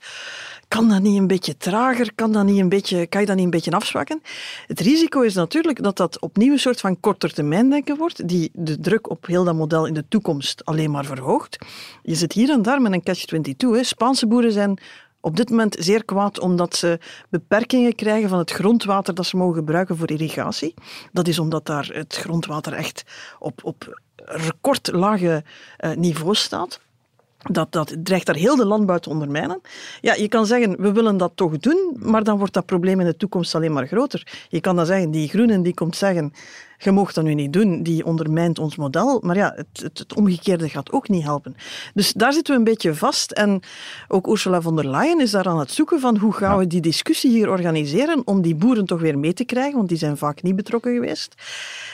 kan 0.68 0.90
dat 0.90 1.02
niet 1.02 1.18
een 1.18 1.28
beetje 1.28 1.58
trager? 1.58 2.14
Kan, 2.16 2.32
dat 2.32 2.46
niet 2.46 2.60
een 2.60 2.70
beetje, 2.70 3.08
kan 3.08 3.22
je 3.22 3.28
dat 3.28 3.36
niet 3.36 3.46
een 3.46 3.52
beetje 3.52 3.72
afzwakken? 3.72 4.22
Het 4.68 4.80
risico 4.80 5.22
is 5.22 5.34
natuurlijk 5.34 5.84
dat 5.84 5.98
dat 5.98 6.22
opnieuw 6.22 6.52
een 6.52 6.60
soort 6.60 6.80
van 6.80 7.00
kortertermijndenken 7.00 7.98
wordt, 7.98 8.28
die 8.28 8.52
de 8.54 8.80
druk 8.80 9.10
op 9.10 9.26
heel 9.26 9.44
dat 9.44 9.56
model 9.56 9.86
in 9.86 9.94
de 9.94 10.06
toekomst 10.08 10.66
alleen 10.66 10.92
maar 10.92 11.06
verhoogt. 11.06 11.58
Je 12.04 12.16
zit 12.16 12.34
hier 12.34 12.50
en 12.50 12.62
daar 12.62 12.82
met 12.82 12.94
een 12.94 13.04
catch-22. 13.04 13.80
Spaanse 13.82 14.28
boeren 14.28 14.52
zijn 14.52 14.80
op 15.22 15.36
dit 15.36 15.50
moment 15.50 15.76
zeer 15.80 16.06
kwaad 16.06 16.40
omdat 16.40 16.76
ze 16.76 17.00
beperkingen 17.30 17.96
krijgen 17.96 18.30
van 18.30 18.38
het 18.38 18.52
grondwater 18.52 19.14
dat 19.14 19.26
ze 19.26 19.38
mogen 19.38 19.56
gebruiken 19.56 19.98
voor 19.98 20.12
irrigatie. 20.12 20.74
Dat 21.12 21.28
is 21.28 21.40
omdat 21.40 21.66
daar 21.66 21.90
het 21.94 22.16
grondwater 22.16 22.74
echt 22.74 23.04
op, 23.40 23.64
op 23.64 24.00
recordlage 24.16 25.44
uh, 25.80 25.96
niveau 25.96 26.36
staat. 26.36 26.80
Dat, 27.52 27.72
dat 27.72 27.96
dreigt 28.04 28.26
daar 28.26 28.36
heel 28.36 28.56
de 28.56 28.66
landbouw 28.66 28.98
te 28.98 29.10
ondermijnen. 29.10 29.62
Ja, 30.02 30.14
je 30.14 30.28
kan 30.28 30.46
zeggen, 30.46 30.82
we 30.82 30.92
willen 30.92 31.18
dat 31.18 31.32
toch 31.36 31.58
doen, 31.58 31.98
maar 32.00 32.24
dan 32.24 32.38
wordt 32.38 32.54
dat 32.54 32.66
probleem 32.66 33.00
in 33.00 33.06
de 33.06 33.18
toekomst 33.18 33.56
alleen 33.56 33.74
maar 33.74 33.88
groter. 33.88 34.46
Je 34.50 34.62
kan 34.62 34.76
dan 34.76 34.86
zeggen, 34.86 35.12
die 35.12 35.28
groenen 35.30 35.62
die 35.62 35.74
komt 35.74 35.96
zeggen, 35.96 36.34
je 36.78 36.92
mag 36.92 37.14
dat 37.14 37.24
nu 37.24 37.34
niet 37.34 37.54
doen, 37.54 37.84
die 37.84 38.06
ondermijnt 38.06 38.60
ons 38.60 38.76
model. 38.76 39.20
Maar 39.24 39.36
ja, 39.36 39.54
het, 39.56 39.68
het, 39.82 39.98
het, 39.98 40.16
omgekeerde 40.16 40.70
gaat 40.70 40.92
ook 40.92 41.10
niet 41.10 41.24
helpen. 41.24 41.56
Dus 41.94 42.14
daar 42.14 42.34
zitten 42.34 42.54
we 42.54 42.60
een 42.60 42.66
beetje 42.66 42.96
vast. 42.96 43.32
En 43.32 43.62
ook 44.08 44.28
Ursula 44.28 44.62
von 44.62 44.76
der 44.76 44.90
Leyen 44.90 45.22
is 45.22 45.32
daar 45.32 45.48
aan 45.48 45.60
het 45.60 45.72
zoeken 45.72 46.00
van 46.00 46.18
hoe 46.18 46.34
gaan 46.34 46.58
we 46.58 46.68
die 46.68 46.82
discussie 46.82 47.32
hier 47.32 47.50
organiseren 47.50 48.28
om 48.28 48.42
die 48.42 48.56
boeren 48.56 48.86
toch 48.86 49.00
weer 49.00 49.20
mee 49.20 49.34
te 49.34 49.46
krijgen, 49.46 49.76
want 49.76 49.90
die 49.90 49.98
zijn 49.98 50.18
vaak 50.18 50.42
niet 50.42 50.56
betrokken 50.56 50.94
geweest. 50.94 51.36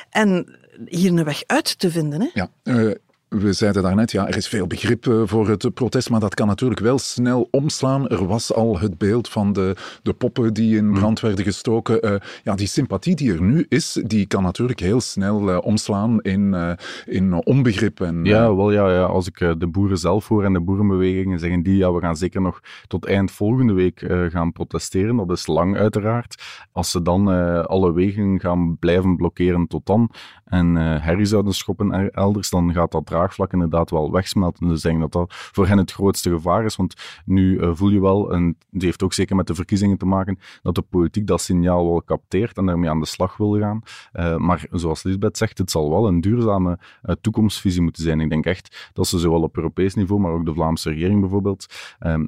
En 0.10 0.57
hier 0.86 1.12
een 1.12 1.24
weg 1.24 1.43
uit 1.45 1.79
te 1.79 1.91
vinden. 1.91 2.22
Hè? 2.22 2.29
Ja, 2.33 2.50
uh, 2.63 2.91
we 3.33 3.53
zeiden 3.53 3.83
daarnet, 3.83 4.11
ja, 4.11 4.27
er 4.27 4.37
is 4.37 4.47
veel 4.47 4.67
begrip 4.67 5.07
eh, 5.07 5.21
voor 5.25 5.49
het 5.49 5.73
protest, 5.73 6.09
maar 6.09 6.19
dat 6.19 6.33
kan 6.33 6.47
natuurlijk 6.47 6.81
wel 6.81 6.97
snel 6.97 7.47
omslaan. 7.51 8.07
Er 8.07 8.27
was 8.27 8.53
al 8.53 8.79
het 8.79 8.97
beeld 8.97 9.29
van 9.29 9.53
de, 9.53 9.75
de 10.03 10.13
poppen 10.13 10.53
die 10.53 10.77
in 10.77 10.87
mm. 10.87 10.93
brand 10.93 11.19
werden 11.19 11.45
gestoken. 11.45 12.05
Uh, 12.05 12.15
ja, 12.43 12.55
die 12.55 12.67
sympathie 12.67 13.15
die 13.15 13.33
er 13.33 13.41
nu 13.41 13.65
is, 13.69 14.01
die 14.05 14.25
kan 14.25 14.43
natuurlijk 14.43 14.79
heel 14.79 15.01
snel 15.01 15.49
uh, 15.49 15.57
omslaan 15.61 16.21
in, 16.21 16.77
in 17.05 17.45
onbegrip. 17.45 18.01
En, 18.01 18.25
ja, 18.25 18.55
wel 18.55 18.71
ja, 18.71 18.91
ja, 18.91 19.03
als 19.03 19.27
ik 19.27 19.37
de 19.57 19.67
boeren 19.67 19.97
zelf 19.97 20.27
hoor 20.27 20.43
en 20.43 20.53
de 20.53 20.59
boerenbewegingen 20.59 21.39
zeggen 21.39 21.63
die, 21.63 21.77
ja, 21.77 21.93
we 21.93 21.99
gaan 21.99 22.17
zeker 22.17 22.41
nog 22.41 22.61
tot 22.87 23.05
eind 23.05 23.31
volgende 23.31 23.73
week 23.73 24.05
gaan 24.29 24.51
protesteren. 24.51 25.15
Dat 25.15 25.31
is 25.31 25.47
lang 25.47 25.77
uiteraard. 25.77 26.43
Als 26.71 26.91
ze 26.91 27.01
dan 27.01 27.27
alle 27.67 27.93
wegen 27.93 28.39
gaan 28.39 28.77
blijven 28.77 29.15
blokkeren 29.15 29.67
tot 29.67 29.85
dan 29.85 30.11
en 30.53 30.75
herrie 30.75 31.25
zouden 31.25 31.53
schoppen 31.53 32.12
elders, 32.12 32.50
dan 32.50 32.74
gaat 32.74 32.91
dat 32.91 33.05
draagvlak 33.05 33.53
inderdaad 33.53 33.89
wel 33.89 34.12
wegsmelten. 34.12 34.67
Dus 34.67 34.77
ik 34.77 34.83
denk 34.83 35.00
dat 35.00 35.12
dat 35.12 35.33
voor 35.33 35.67
hen 35.67 35.77
het 35.77 35.91
grootste 35.91 36.29
gevaar 36.29 36.65
is. 36.65 36.75
Want 36.75 37.22
nu 37.25 37.57
uh, 37.60 37.69
voel 37.74 37.89
je 37.89 38.01
wel, 38.01 38.33
en 38.33 38.57
die 38.69 38.86
heeft 38.86 39.03
ook 39.03 39.13
zeker 39.13 39.36
met 39.36 39.48
de 39.48 39.55
verkiezingen 39.55 39.98
te 39.98 40.05
maken, 40.05 40.39
dat 40.62 40.75
de 40.75 40.81
politiek 40.81 41.27
dat 41.27 41.41
signaal 41.41 41.86
wel 41.86 42.03
capteert 42.03 42.57
en 42.57 42.65
daarmee 42.65 42.89
aan 42.89 43.00
de 43.00 43.05
slag 43.05 43.38
wil 43.38 43.60
gaan. 43.60 43.81
Uh, 44.13 44.38
maar 44.38 44.65
zoals 44.72 45.03
Lisbeth 45.03 45.38
zegt, 45.38 45.57
het 45.57 45.72
zal 45.72 45.89
wel 45.89 46.07
een 46.07 46.22
duurzame 46.22 46.79
uh, 47.03 47.15
toekomstvisie 47.22 47.81
moeten 47.81 48.03
zijn. 48.03 48.19
Ik 48.19 48.29
denk 48.29 48.45
echt 48.45 48.89
dat 48.93 49.07
ze 49.07 49.19
zowel 49.19 49.41
op 49.41 49.57
Europees 49.57 49.93
niveau, 49.93 50.22
maar 50.22 50.31
ook 50.31 50.45
de 50.45 50.53
Vlaamse 50.53 50.89
regering 50.89 51.19
bijvoorbeeld, 51.19 51.65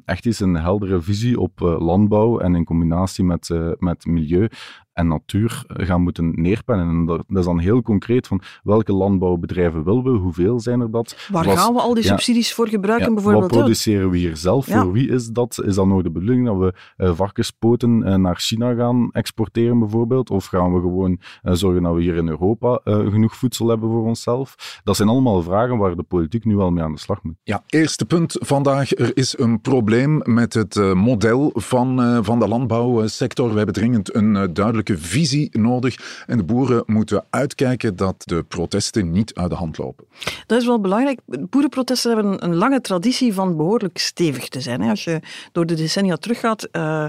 echt 0.04 0.26
eens 0.26 0.40
een 0.40 0.54
heldere 0.54 1.00
visie 1.00 1.40
op 1.40 1.60
landbouw 1.60 2.38
en 2.38 2.54
in 2.54 2.64
combinatie 2.64 3.24
met, 3.24 3.50
met 3.78 4.06
milieu 4.06 4.48
en 4.96 5.08
natuur 5.08 5.64
gaan 5.66 6.02
moeten 6.02 6.32
neerpennen. 6.34 6.88
En 6.88 7.06
dat, 7.06 7.24
is 7.28 7.44
dan 7.44 7.58
heel 7.58 7.82
concreet 7.82 8.26
van 8.26 8.40
welke 8.62 8.92
landbouwbedrijven 8.92 9.84
willen 9.84 10.02
we, 10.02 10.10
hoeveel 10.10 10.60
zijn 10.60 10.80
er 10.80 10.90
dat? 10.90 11.28
Waar 11.32 11.44
gaan 11.44 11.74
we 11.74 11.80
al 11.80 11.94
die 11.94 12.04
subsidies 12.04 12.54
voor 12.54 12.68
gebruiken 12.68 13.14
bijvoorbeeld? 13.14 13.50
Wat 13.50 13.60
produceren 13.60 14.10
we 14.10 14.18
hier 14.18 14.36
zelf? 14.36 14.66
Voor 14.66 14.92
wie 14.92 15.08
is 15.08 15.28
dat? 15.28 15.60
Is 15.64 15.74
dat 15.74 15.86
nog 15.86 16.02
de 16.02 16.10
bedoeling 16.10 16.46
dat 16.46 16.58
we 16.58 16.74
uh, 16.96 17.14
varkenspoten 17.14 18.08
uh, 18.08 18.14
naar 18.14 18.36
China 18.36 18.74
gaan 18.74 19.08
exporteren 19.12 19.78
bijvoorbeeld? 19.78 20.30
Of 20.30 20.46
gaan 20.46 20.74
we 20.74 20.80
gewoon 20.80 21.20
uh, 21.42 21.52
zorgen 21.52 21.82
dat 21.82 21.94
we 21.94 22.00
hier 22.00 22.14
in 22.14 22.28
Europa 22.28 22.80
genoeg 22.84 23.36
voedsel 23.36 23.68
hebben 23.68 23.90
voor 23.90 24.04
onszelf? 24.04 24.80
Dat 24.84 24.96
zijn 24.96 25.08
allemaal 25.08 25.42
vragen 25.42 25.78
waar 25.78 25.96
de 25.96 26.02
politiek 26.02 26.44
nu 26.44 26.56
wel 26.56 26.70
mee 26.70 26.84
aan 26.84 26.92
de 26.92 27.00
slag 27.00 27.22
moet. 27.22 27.36
Ja, 27.42 27.62
eerste 27.66 28.06
punt 28.06 28.36
vandaag. 28.38 28.98
Er 28.98 29.16
is 29.16 29.38
een 29.38 29.60
probleem 29.60 30.20
met 30.24 30.54
het 30.54 30.94
model 30.94 31.50
van, 31.54 32.24
van 32.24 32.38
de 32.38 32.48
landbouwsector. 32.48 33.50
We 33.50 33.56
hebben 33.56 33.74
dringend 33.74 34.14
een 34.14 34.52
duidelijk 34.52 34.85
visie 34.94 35.58
nodig. 35.58 36.24
En 36.26 36.36
de 36.36 36.44
boeren 36.44 36.82
moeten 36.86 37.24
uitkijken 37.30 37.96
dat 37.96 38.14
de 38.18 38.42
protesten 38.42 39.10
niet 39.10 39.34
uit 39.34 39.50
de 39.50 39.56
hand 39.56 39.78
lopen. 39.78 40.04
Dat 40.46 40.60
is 40.60 40.66
wel 40.66 40.80
belangrijk. 40.80 41.20
Boerenprotesten 41.26 42.12
hebben 42.12 42.44
een, 42.44 42.54
lange 42.54 42.80
traditie 42.80 43.34
van 43.34 43.56
behoorlijk 43.56 43.98
stevig 43.98 44.48
te 44.48 44.60
zijn. 44.60 44.82
Als 44.82 45.04
je 45.04 45.20
door 45.52 45.66
de 45.66 45.74
decennia 45.74 46.16
teruggaat. 46.16 46.68
Uh, 46.72 47.06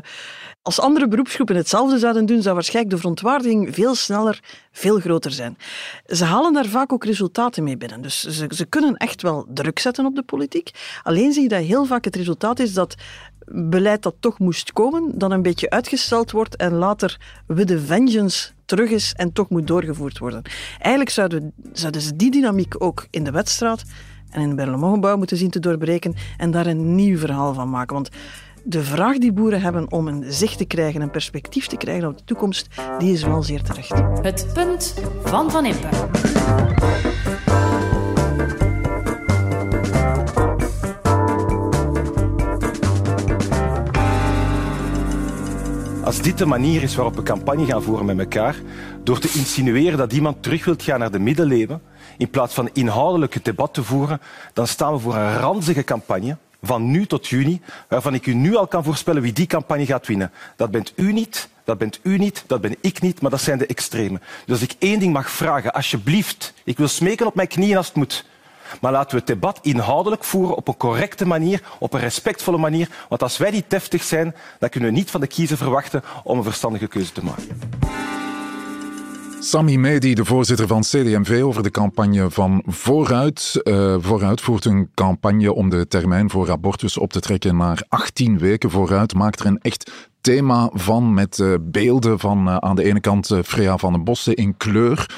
als 0.61 0.79
andere 0.79 1.07
beroepsgroepen 1.07 1.55
hetzelfde 1.55 1.97
zouden 1.97 2.25
doen, 2.25 2.41
zou 2.41 2.55
waarschijnlijk 2.55 2.95
de 2.95 3.01
verontwaardiging 3.01 3.75
veel 3.75 3.95
sneller, 3.95 4.39
veel 4.71 4.99
groter 4.99 5.31
zijn. 5.31 5.57
Ze 6.05 6.23
halen 6.23 6.53
daar 6.53 6.65
vaak 6.65 6.93
ook 6.93 7.05
resultaten 7.05 7.63
mee 7.63 7.77
binnen. 7.77 8.01
Dus 8.01 8.21
ze, 8.21 8.47
ze 8.49 8.65
kunnen 8.65 8.95
echt 8.95 9.21
wel 9.21 9.45
druk 9.53 9.79
zetten 9.79 10.05
op 10.05 10.15
de 10.15 10.23
politiek. 10.23 10.71
Alleen 11.03 11.33
zie 11.33 11.43
je 11.43 11.49
dat 11.49 11.63
heel 11.63 11.85
vaak 11.85 12.05
het 12.05 12.15
resultaat 12.15 12.59
is 12.59 12.73
dat 12.73 12.95
beleid 13.51 14.03
dat 14.03 14.15
toch 14.19 14.39
moest 14.39 14.73
komen, 14.73 15.11
dan 15.17 15.31
een 15.31 15.41
beetje 15.41 15.69
uitgesteld 15.69 16.31
wordt 16.31 16.55
en 16.55 16.73
later 16.73 17.19
with 17.47 17.67
the 17.67 17.79
vengeance 17.79 18.49
terug 18.65 18.89
is 18.89 19.13
en 19.15 19.33
toch 19.33 19.49
moet 19.49 19.67
doorgevoerd 19.67 20.17
worden. 20.17 20.41
Eigenlijk 20.79 21.09
zouden, 21.09 21.53
zouden 21.73 22.01
ze 22.01 22.15
die 22.15 22.31
dynamiek 22.31 22.83
ook 22.83 23.07
in 23.09 23.23
de 23.23 23.31
wedstraat 23.31 23.83
en 24.29 24.41
in 24.41 24.49
de 24.49 24.55
Berlemontgebouw 24.55 25.17
moeten 25.17 25.37
zien 25.37 25.49
te 25.49 25.59
doorbreken 25.59 26.15
en 26.37 26.51
daar 26.51 26.65
een 26.65 26.95
nieuw 26.95 27.17
verhaal 27.17 27.53
van 27.53 27.69
maken. 27.69 27.93
Want 27.93 28.09
de 28.63 28.83
vraag 28.83 29.17
die 29.17 29.33
boeren 29.33 29.61
hebben 29.61 29.91
om 29.91 30.07
een 30.07 30.23
zicht 30.27 30.57
te 30.57 30.65
krijgen, 30.65 31.01
een 31.01 31.11
perspectief 31.11 31.67
te 31.67 31.77
krijgen 31.77 32.07
op 32.07 32.17
de 32.17 32.23
toekomst, 32.23 32.67
die 32.97 33.13
is 33.13 33.23
wel 33.23 33.43
zeer 33.43 33.61
terecht. 33.61 34.01
Het 34.21 34.47
punt 34.53 34.93
van 35.23 35.51
Van 35.51 35.65
Impe. 35.65 35.87
Als 46.07 46.21
dit 46.21 46.37
de 46.37 46.45
manier 46.45 46.83
is 46.83 46.95
waarop 46.95 47.15
we 47.15 47.23
campagne 47.23 47.65
gaan 47.65 47.83
voeren 47.83 48.05
met 48.05 48.19
elkaar, 48.19 48.55
door 49.03 49.19
te 49.19 49.31
insinueren 49.33 49.97
dat 49.97 50.13
iemand 50.13 50.43
terug 50.43 50.65
wilt 50.65 50.83
gaan 50.83 50.99
naar 50.99 51.11
de 51.11 51.19
middeleeuwen, 51.19 51.81
in 52.17 52.29
plaats 52.29 52.53
van 52.53 52.69
inhoudelijk 52.73 53.33
het 53.33 53.45
debat 53.45 53.73
te 53.73 53.83
voeren, 53.83 54.21
dan 54.53 54.67
staan 54.67 54.93
we 54.93 54.99
voor 54.99 55.15
een 55.15 55.37
ranzige 55.37 55.83
campagne 55.83 56.37
van 56.61 56.91
nu 56.91 57.05
tot 57.05 57.27
juni, 57.27 57.61
waarvan 57.87 58.13
ik 58.13 58.25
u 58.25 58.33
nu 58.33 58.55
al 58.55 58.67
kan 58.67 58.83
voorspellen 58.83 59.21
wie 59.21 59.33
die 59.33 59.45
campagne 59.47 59.85
gaat 59.85 60.07
winnen. 60.07 60.31
Dat 60.55 60.71
bent 60.71 60.93
u 60.95 61.13
niet, 61.13 61.49
dat 61.63 61.77
bent 61.77 61.99
u 62.03 62.17
niet, 62.17 62.43
dat 62.47 62.61
ben 62.61 62.75
ik 62.81 63.01
niet, 63.01 63.21
maar 63.21 63.31
dat 63.31 63.41
zijn 63.41 63.57
de 63.57 63.65
extremen. 63.65 64.21
Dus 64.45 64.59
als 64.59 64.69
ik 64.69 64.75
één 64.79 64.99
ding 64.99 65.13
mag 65.13 65.29
vragen, 65.29 65.73
alsjeblieft, 65.73 66.53
ik 66.63 66.77
wil 66.77 66.87
smeken 66.87 67.25
op 67.25 67.35
mijn 67.35 67.47
knieën 67.47 67.77
als 67.77 67.87
het 67.87 67.95
moet. 67.95 68.25
Maar 68.81 68.91
laten 68.91 69.11
we 69.11 69.17
het 69.17 69.27
debat 69.27 69.59
inhoudelijk 69.61 70.23
voeren 70.23 70.55
op 70.55 70.67
een 70.67 70.77
correcte 70.77 71.25
manier, 71.25 71.61
op 71.79 71.93
een 71.93 71.99
respectvolle 71.99 72.57
manier. 72.57 72.89
Want 73.09 73.23
als 73.23 73.37
wij 73.37 73.51
niet 73.51 73.69
deftig 73.69 74.03
zijn, 74.03 74.35
dan 74.59 74.69
kunnen 74.69 74.89
we 74.89 74.95
niet 74.95 75.11
van 75.11 75.21
de 75.21 75.27
kiezer 75.27 75.57
verwachten 75.57 76.03
om 76.23 76.37
een 76.37 76.43
verstandige 76.43 76.87
keuze 76.87 77.11
te 77.11 77.23
maken. 77.23 77.76
Sami 79.47 79.77
Medi, 79.77 80.13
de 80.13 80.25
voorzitter 80.25 80.67
van 80.67 80.81
CDMV, 80.81 81.41
over 81.43 81.63
de 81.63 81.71
campagne 81.71 82.31
van 82.31 82.63
Vooruit. 82.65 83.61
Uh, 83.63 83.95
vooruit 83.99 84.41
voert 84.41 84.65
een 84.65 84.89
campagne 84.93 85.53
om 85.53 85.69
de 85.69 85.87
termijn 85.87 86.29
voor 86.29 86.51
abortus 86.51 86.97
op 86.97 87.11
te 87.11 87.19
trekken 87.19 87.57
naar 87.57 87.83
18 87.89 88.37
weken 88.37 88.71
vooruit. 88.71 89.13
Maakt 89.13 89.39
er 89.39 89.45
een 89.45 89.59
echt 89.61 89.91
thema 90.21 90.69
van 90.73 91.13
met 91.13 91.37
uh, 91.37 91.53
beelden 91.61 92.19
van 92.19 92.47
uh, 92.47 92.57
aan 92.57 92.75
de 92.75 92.83
ene 92.83 92.99
kant 92.99 93.29
uh, 93.29 93.39
Freya 93.43 93.77
van 93.77 93.91
den 93.91 94.03
Bossen 94.03 94.35
in 94.35 94.57
kleur, 94.57 95.09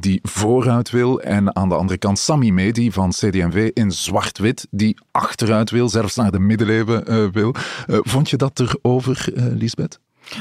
die 0.00 0.18
vooruit 0.22 0.90
wil. 0.90 1.20
En 1.20 1.56
aan 1.56 1.68
de 1.68 1.74
andere 1.74 1.98
kant 1.98 2.18
Sami 2.18 2.52
Medi 2.52 2.92
van 2.92 3.10
CDMV 3.10 3.70
in 3.74 3.90
zwart-wit, 3.90 4.66
die 4.70 4.98
achteruit 5.10 5.70
wil, 5.70 5.88
zelfs 5.88 6.16
naar 6.16 6.30
de 6.30 6.40
middeleeuwen 6.40 7.32
wil. 7.32 7.54
vond 7.86 8.30
je 8.30 8.36
dat 8.36 8.60
erover, 8.60 9.32
Lisbeth? 9.34 9.98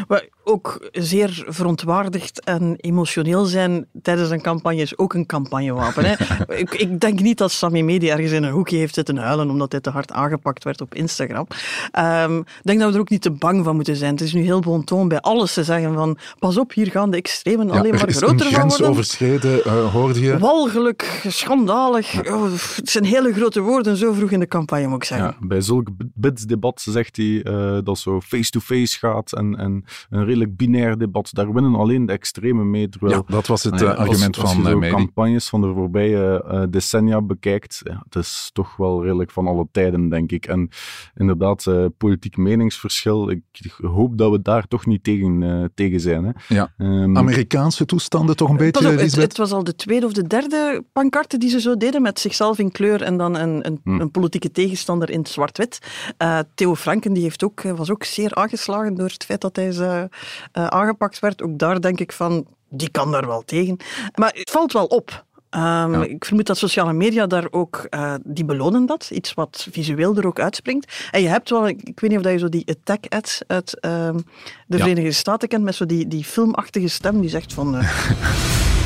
Maar 0.08 0.27
ook 0.44 0.89
zeer 0.91 1.46
verontwaardigd 1.48 2.44
en 2.44 2.75
emotioneel 2.77 3.46
zijn 3.46 3.88
tijdens 4.01 4.29
een 4.29 4.41
campagne 4.41 4.82
is 4.82 4.98
ook 4.98 5.13
een 5.13 5.25
campagnewapen. 5.25 6.06
Hè. 6.06 6.13
ik, 6.63 6.74
ik, 6.74 7.00
denk 7.00 7.20
niet 7.20 7.38
dat 7.38 7.51
Sammy 7.51 7.82
Medi 7.82 8.10
ergens 8.10 8.32
in 8.32 8.44
een 8.44 8.51
hoekje 8.51 8.77
heeft 8.77 8.94
zitten 8.94 9.17
huilen 9.17 9.50
omdat 9.50 9.72
hij 9.72 9.82
te 9.82 9.89
hard 9.89 10.12
aangepakt 10.12 10.63
werd 10.63 10.82
op 10.82 10.96
Instagram. 10.96 11.48
Um, 12.00 12.39
ik 12.39 12.62
denk 12.63 12.79
dat 12.79 12.88
we 12.88 12.94
er 12.94 13.01
ook 13.01 13.10
niet 13.10 13.22
te 13.22 13.32
bang 13.32 13.63
van 13.63 13.75
moeten 13.75 13.96
zijn. 13.96 14.12
Het 14.12 14.22
is 14.22 14.34
nu 14.34 14.41
heel 14.41 14.60
bontoon 14.60 15.08
bij 15.08 15.20
alles 15.20 15.53
te 15.53 15.63
zeggen 15.63 15.94
van 15.94 16.17
pas 16.39 16.58
op, 16.58 16.74
hier 16.74 16.91
gaan 16.91 17.12
de 17.12 17.17
extremen 17.17 17.70
alleen 17.70 17.91
maar 17.91 18.00
groter 18.00 18.20
worden. 18.20 18.39
Er 18.39 18.46
is 18.46 18.58
een 18.58 18.60
grens 18.60 18.82
overschreden, 18.82 19.60
uh, 19.67 19.94
hoorde 19.94 20.20
je? 20.20 20.38
Walgelijk, 20.38 21.24
schandalig. 21.27 22.29
Oh, 22.32 22.51
het 22.75 22.89
zijn 22.89 23.03
hele 23.03 23.34
grote 23.34 23.62
woorden 23.62 23.98
zo 23.98 24.13
vroeg 24.13 24.32
in 24.32 24.39
de 24.39 24.48
campagne, 24.48 24.88
moet 24.88 24.98
ik 24.98 25.03
zeggen. 25.03 25.36
Ja, 25.39 25.48
bij 25.48 25.62
zulk 25.62 25.88
bidsdebat 25.98 26.82
zegt 26.82 27.15
hij 27.15 27.25
uh, 27.25 27.77
dat 27.84 27.98
zo 27.98 28.22
face-to-face 28.22 28.98
gaat 28.98 29.34
en, 29.34 29.56
en 29.56 29.77
een 30.10 30.26
redelijk 30.26 30.56
binair 30.56 30.98
debat. 30.98 31.30
Daar 31.34 31.54
winnen 31.54 31.76
alleen 31.76 32.06
de 32.06 32.12
extremen 32.12 32.70
mee. 32.70 32.90
Terwijl, 32.90 33.24
ja, 33.28 33.34
dat 33.34 33.48
was 33.48 33.64
het 33.64 33.82
uh, 33.82 33.96
argument 33.96 34.38
als, 34.38 34.54
van 34.54 34.64
de 34.64 34.76
Medi. 34.76 34.94
campagnes 34.94 35.50
van 35.50 35.62
de 35.62 35.74
voorbije 35.74 36.46
uh, 36.52 36.64
decennia 36.70 37.22
bekijkt, 37.22 37.82
ja, 37.84 38.02
het 38.04 38.16
is 38.16 38.50
toch 38.54 38.76
wel 38.76 39.04
redelijk 39.04 39.32
van 39.32 39.48
alle 39.48 39.68
tijden, 39.72 40.10
denk 40.10 40.32
ik. 40.32 40.46
En 40.46 40.70
inderdaad, 41.16 41.66
uh, 41.66 41.86
politiek 41.98 42.38
meningsverschil, 42.38 43.30
ik 43.30 43.42
hoop 43.78 44.18
dat 44.18 44.32
we 44.32 44.42
daar 44.42 44.68
toch 44.68 44.86
niet 44.86 45.04
tegen, 45.04 45.72
tegen 45.74 46.00
zijn. 46.00 46.24
Hè. 46.24 46.32
Ja. 46.56 46.74
Um, 46.78 47.18
Amerikaanse 47.18 47.86
toestanden 47.86 48.36
toch 48.36 48.50
een 48.50 48.58
beetje, 48.58 48.92
op, 48.92 49.00
het, 49.00 49.16
het, 49.16 49.38
was 49.38 49.52
al 49.52 49.64
de 49.64 49.76
tweede 49.76 50.06
of 50.06 50.14
de 50.14 50.28
derde 50.28 50.84
pancarte 50.94 51.38
die 51.38 51.50
ze 51.50 51.60
zo 51.60 51.78
deden, 51.78 52.02
met 52.02 52.20
zichzelf 52.20 52.60
in 52.60 52.72
kleur 52.72 53.02
en 53.02 53.18
dan 53.18 53.36
een, 53.36 53.66
een, 53.66 53.80
hmm. 53.84 54.02
een 54.02 54.12
politieke 54.12 54.52
tegenstander 54.52 55.10
in 55.10 55.26
zwart-wit. 55.26 55.80
Theo 56.56 56.76
Franken 56.76 57.14
die 57.14 57.24
heeft 57.24 57.44
ook, 57.44 57.62
was 57.62 57.92
ook 57.92 58.04
zeer 58.04 58.34
aangeslagen 58.34 58.96
door 58.96 59.10
het 59.10 59.26
feit 59.26 59.42
dat 59.42 59.56
hij 59.56 59.67
ze 59.74 60.10
uh, 60.54 60.68
aangepakt 60.68 61.20
werd. 61.20 61.42
Ook 61.42 61.58
daar 61.60 61.82
denk 61.82 62.00
ik 62.00 62.12
van, 62.12 62.46
die 62.70 62.90
kan 62.90 63.12
daar 63.12 63.28
wel 63.28 63.42
tegen. 63.42 63.78
Maar 64.16 64.32
het 64.34 64.52
valt 64.52 64.74
wel 64.74 64.86
op. 64.86 65.26
Um, 65.50 65.62
ja. 65.62 66.04
Ik 66.04 66.26
vermoed 66.26 66.46
dat 66.46 66.58
sociale 66.58 66.94
media 66.94 67.28
daar 67.28 67.48
ook, 67.52 67.88
uh, 67.90 68.14
die 68.24 68.46
belonen 68.46 68.86
dat. 68.86 69.10
Iets 69.12 69.34
wat 69.34 69.68
visueel 69.72 70.16
er 70.16 70.28
ook 70.28 70.40
uitspringt. 70.40 71.08
En 71.12 71.22
je 71.22 71.28
hebt 71.28 71.50
wel, 71.50 71.68
ik 71.68 72.00
weet 72.00 72.10
niet 72.10 72.20
of 72.26 72.32
je 72.32 72.38
zo 72.38 72.50
die 72.50 72.68
attack 72.68 73.06
ads 73.10 73.42
uit 73.48 73.78
uh, 73.82 74.10
de 74.68 74.78
ja. 74.78 74.78
Verenigde 74.78 75.12
Staten 75.12 75.48
kent, 75.48 75.64
met 75.64 75.76
zo 75.76 75.86
die, 75.86 76.08
die 76.08 76.24
filmachtige 76.24 76.88
stem 76.88 77.22
die 77.22 77.30
zegt 77.30 77.54
van... 77.54 77.76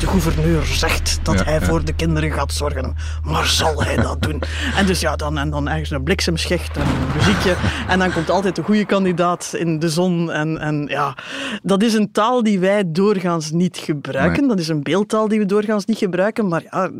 De 0.00 0.06
gouverneur 0.06 0.64
zegt 0.64 1.18
dat 1.22 1.38
ja, 1.38 1.44
hij 1.44 1.60
voor 1.60 1.84
de 1.84 1.92
kinderen 1.92 2.32
gaat 2.32 2.52
zorgen, 2.52 2.94
maar 3.24 3.46
zal 3.46 3.82
hij 3.82 3.96
dat 3.96 4.22
doen? 4.22 4.42
En 4.76 4.86
dus 4.86 5.00
ja, 5.00 5.16
dan, 5.16 5.38
en 5.38 5.50
dan 5.50 5.68
ergens 5.68 5.90
een 5.90 6.02
bliksemschicht 6.02 6.76
en 6.76 6.82
een 6.82 7.16
muziekje. 7.16 7.54
En 7.88 7.98
dan 7.98 8.12
komt 8.12 8.30
altijd 8.30 8.56
de 8.56 8.62
goede 8.62 8.84
kandidaat 8.84 9.54
in 9.56 9.78
de 9.78 9.88
zon. 9.88 10.32
En, 10.32 10.58
en 10.58 10.86
ja, 10.88 11.16
dat 11.62 11.82
is 11.82 11.94
een 11.94 12.12
taal 12.12 12.42
die 12.42 12.58
wij 12.58 12.82
doorgaans 12.86 13.50
niet 13.50 13.76
gebruiken. 13.76 14.40
Nee. 14.40 14.48
Dat 14.48 14.58
is 14.58 14.68
een 14.68 14.82
beeldtaal 14.82 15.28
die 15.28 15.38
we 15.38 15.46
doorgaans 15.46 15.84
niet 15.84 15.98
gebruiken. 15.98 16.48
Maar 16.48 16.62
ja, 16.70 16.90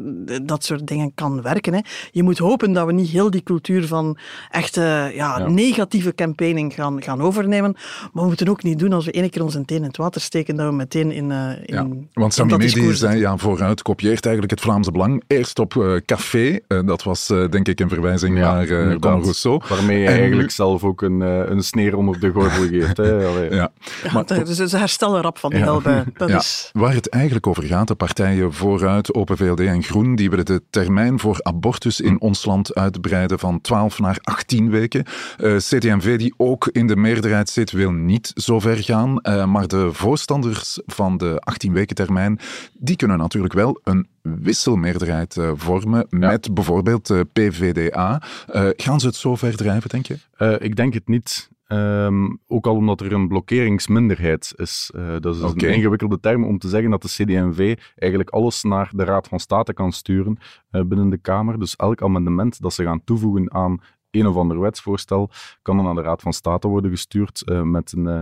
dat 0.43 0.65
soort 0.65 0.87
dingen 0.87 1.12
kan 1.15 1.43
werken. 1.43 1.75
Hè. 1.75 1.81
Je 2.11 2.23
moet 2.23 2.38
hopen 2.38 2.73
dat 2.73 2.87
we 2.87 2.93
niet 2.93 3.09
heel 3.09 3.31
die 3.31 3.43
cultuur 3.43 3.87
van 3.87 4.19
echte 4.50 4.81
ja, 5.15 5.38
ja. 5.38 5.49
negatieve 5.49 6.15
campaigning 6.15 6.75
gaan, 6.75 7.03
gaan 7.03 7.21
overnemen. 7.21 7.73
Maar 8.12 8.23
we 8.23 8.29
moeten 8.29 8.49
ook 8.49 8.62
niet 8.62 8.79
doen 8.79 8.93
als 8.93 9.05
we 9.05 9.12
één 9.12 9.31
keer 9.31 9.43
ons 9.43 9.55
teen 9.65 9.79
in 9.79 9.83
het 9.83 9.97
water 9.97 10.21
steken, 10.21 10.57
dat 10.57 10.69
we 10.69 10.75
meteen 10.75 11.12
in, 11.12 11.31
uh, 11.31 11.50
in 11.50 11.75
ja, 11.75 11.87
Want 12.12 12.35
Sammy 12.35 12.55
Medi 12.87 12.99
zei, 12.99 13.19
ja, 13.19 13.37
vooruit 13.37 13.83
kopieert 13.83 14.25
eigenlijk 14.25 14.55
het 14.55 14.61
Vlaamse 14.61 14.90
Belang. 14.90 15.23
Eerst 15.26 15.59
op 15.59 15.75
uh, 15.75 15.97
café, 16.07 16.59
uh, 16.69 16.81
dat 16.85 17.02
was 17.02 17.31
uh, 17.31 17.49
denk 17.49 17.69
ik 17.69 17.81
een 17.81 17.88
verwijzing 17.88 18.38
ja, 18.38 18.55
naar 18.55 18.66
uh, 18.66 18.97
Conor 18.99 19.23
Rousseau. 19.23 19.61
Waarmee 19.69 20.00
je 20.00 20.07
en 20.07 20.19
eigenlijk 20.19 20.50
zelf 20.50 20.85
ook 20.85 21.02
een, 21.02 21.21
een 21.21 21.62
sneer 21.62 21.97
onder 21.97 22.21
de 22.21 22.31
gordel 22.31 22.69
geeft. 22.81 22.97
Hè? 22.97 23.12
ja. 23.12 23.49
ja. 23.50 23.71
Maar, 24.12 24.26
dus 24.26 24.57
ze 24.57 24.76
herstellen 24.76 25.21
rap 25.23 25.38
van 25.38 25.50
die 25.50 25.59
ja. 25.59 26.05
Dat 26.16 26.28
ja. 26.28 26.37
is... 26.37 26.71
Waar 26.73 26.95
het 26.95 27.09
eigenlijk 27.09 27.47
over 27.47 27.62
gaat, 27.62 27.88
de 27.88 27.95
partijen 27.95 28.52
Vooruit, 28.52 29.14
Open 29.14 29.37
VLD 29.37 29.61
en 29.61 29.83
Groen, 29.83 30.14
die 30.14 30.31
willen 30.31 30.45
de 30.45 30.62
termijn 30.71 31.19
voor 31.19 31.38
abortus 31.43 32.00
in 32.00 32.21
ons 32.21 32.45
land 32.45 32.75
uitbreiden 32.75 33.38
van 33.38 33.61
12 33.61 33.99
naar 33.99 34.19
18 34.21 34.71
weken. 34.71 35.05
CD&V, 35.37 36.19
die 36.19 36.35
ook 36.37 36.69
in 36.73 36.87
de 36.87 36.97
meerderheid 36.97 37.49
zit, 37.49 37.71
wil 37.71 37.90
niet 37.90 38.33
zo 38.35 38.61
ver 38.61 38.76
gaan. 38.76 39.21
maar 39.50 39.66
de 39.66 39.93
voorstanders 39.93 40.81
van 40.87 41.16
de 41.16 41.37
18 41.38 41.73
weken 41.73 41.95
termijn, 41.95 42.39
die 42.78 42.97
kunnen 42.97 43.19
natuurlijk 43.19 43.54
wel 43.54 43.80
een 43.82 44.06
wisselmeerderheid 44.23 45.36
uh, 45.36 45.50
vormen 45.54 46.06
ja. 46.10 46.19
met 46.19 46.54
bijvoorbeeld 46.54 47.10
uh, 47.10 47.21
PVDA. 47.32 48.23
Uh, 48.54 48.69
gaan 48.76 49.00
ze 49.00 49.06
het 49.06 49.17
zo 49.17 49.36
ver 49.36 49.56
drijven, 49.56 49.91
denk 49.91 50.06
je? 50.06 50.58
ik 50.58 50.76
denk 50.76 50.95
het 50.95 51.08
niet. 51.08 51.50
Um, 51.69 52.41
ook 52.47 52.67
al 52.67 52.75
omdat 52.75 53.00
er 53.00 53.12
een 53.12 53.28
blokkeringsminderheid 53.28 54.52
is. 54.56 54.91
dat 55.21 55.34
is 55.36 55.43
okay. 55.43 55.69
een 55.69 55.75
ingewikkelde 55.75 56.21
term 56.21 56.45
om 56.45 56.58
te 56.58 56.69
zeggen 56.69 56.91
dat 56.91 57.02
de 57.02 57.08
CD&V 57.08 57.78
eigenlijk 57.97 58.30
alles 58.30 58.62
naar 58.62 58.91
de 58.95 59.04
Raad 59.04 59.28
van 59.28 59.41
State 59.41 59.73
kan 59.73 59.93
sturen 59.93 60.39
binnen 60.71 61.10
de 61.10 61.19
Kamer. 61.19 61.58
Dus 61.58 61.76
elk 61.76 62.02
amendement 62.02 62.60
dat 62.60 62.73
ze 62.73 62.82
gaan 62.82 63.04
toevoegen 63.04 63.52
aan 63.52 63.80
een 64.21 64.26
of 64.26 64.37
ander 64.37 64.61
wetsvoorstel 64.61 65.31
kan 65.63 65.76
dan 65.76 65.87
aan 65.87 65.95
de 65.95 66.02
Raad 66.02 66.23
van 66.23 66.33
State 66.33 66.69
worden 66.69 66.91
gestuurd 66.91 67.43
uh, 67.47 67.63
met, 67.63 67.93
een, 67.93 68.07
uh, 68.07 68.21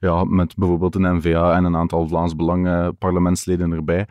ja, 0.00 0.24
met 0.24 0.56
bijvoorbeeld 0.56 0.94
een 0.94 1.16
NVA 1.16 1.56
en 1.56 1.64
een 1.64 1.76
aantal 1.76 2.08
Vlaams 2.08 2.36
Belang 2.36 2.66
uh, 2.66 2.88
parlementsleden 2.98 3.72
erbij. 3.72 4.06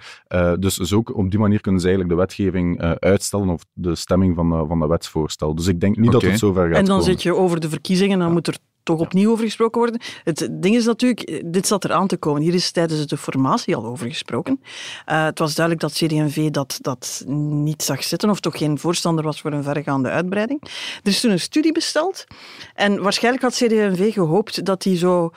dus, 0.59 0.75
dus 0.75 0.93
ook 0.93 1.17
op 1.17 1.31
die 1.31 1.39
manier 1.39 1.61
kunnen 1.61 1.81
ze 1.81 1.87
eigenlijk 1.87 2.15
de 2.15 2.25
wetgeving 2.25 2.81
uitstellen 2.99 3.49
of 3.49 3.65
de 3.73 3.95
stemming 3.95 4.35
van, 4.35 4.67
van 4.67 4.79
dat 4.79 4.89
wetsvoorstel. 4.89 5.55
Dus 5.55 5.67
ik 5.67 5.79
denk 5.79 5.95
niet 5.95 6.07
okay. 6.07 6.19
dat 6.19 6.29
het 6.29 6.39
zover 6.39 6.67
gaat 6.67 6.77
En 6.77 6.85
dan 6.85 6.99
komen. 6.99 7.03
zit 7.03 7.23
je 7.23 7.35
over 7.35 7.59
de 7.59 7.69
verkiezingen, 7.69 8.17
dan 8.17 8.27
ja. 8.27 8.33
moet 8.33 8.47
er 8.47 8.57
toch 8.83 8.99
opnieuw 8.99 9.31
over 9.31 9.45
gesproken 9.45 9.81
worden. 9.81 10.01
Het 10.23 10.47
ding 10.51 10.75
is 10.75 10.85
natuurlijk, 10.85 11.43
dit 11.45 11.67
zat 11.67 11.83
er 11.83 11.93
aan 11.93 12.07
te 12.07 12.17
komen. 12.17 12.41
Hier 12.41 12.53
is 12.53 12.71
tijdens 12.71 13.07
de 13.07 13.17
formatie 13.17 13.75
al 13.75 13.85
over 13.85 14.07
gesproken. 14.07 14.59
Uh, 14.61 15.23
het 15.23 15.39
was 15.39 15.55
duidelijk 15.55 15.85
dat 15.85 15.93
CD&V 15.93 16.49
dat, 16.49 16.77
dat 16.81 17.23
niet 17.27 17.83
zag 17.83 18.03
zitten, 18.03 18.29
of 18.29 18.39
toch 18.39 18.57
geen 18.57 18.79
voorstander 18.79 19.23
was 19.23 19.41
voor 19.41 19.51
een 19.51 19.63
verregaande 19.63 20.09
uitbreiding. 20.09 20.61
Er 21.03 21.11
is 21.11 21.19
toen 21.19 21.31
een 21.31 21.39
studie 21.39 21.71
besteld. 21.71 22.25
En 22.73 23.01
waarschijnlijk 23.01 23.43
had 23.43 23.53
CD&V 23.53 24.13
gehoopt 24.13 24.65
dat 24.65 24.81
die 24.81 24.97
zo 24.97 25.31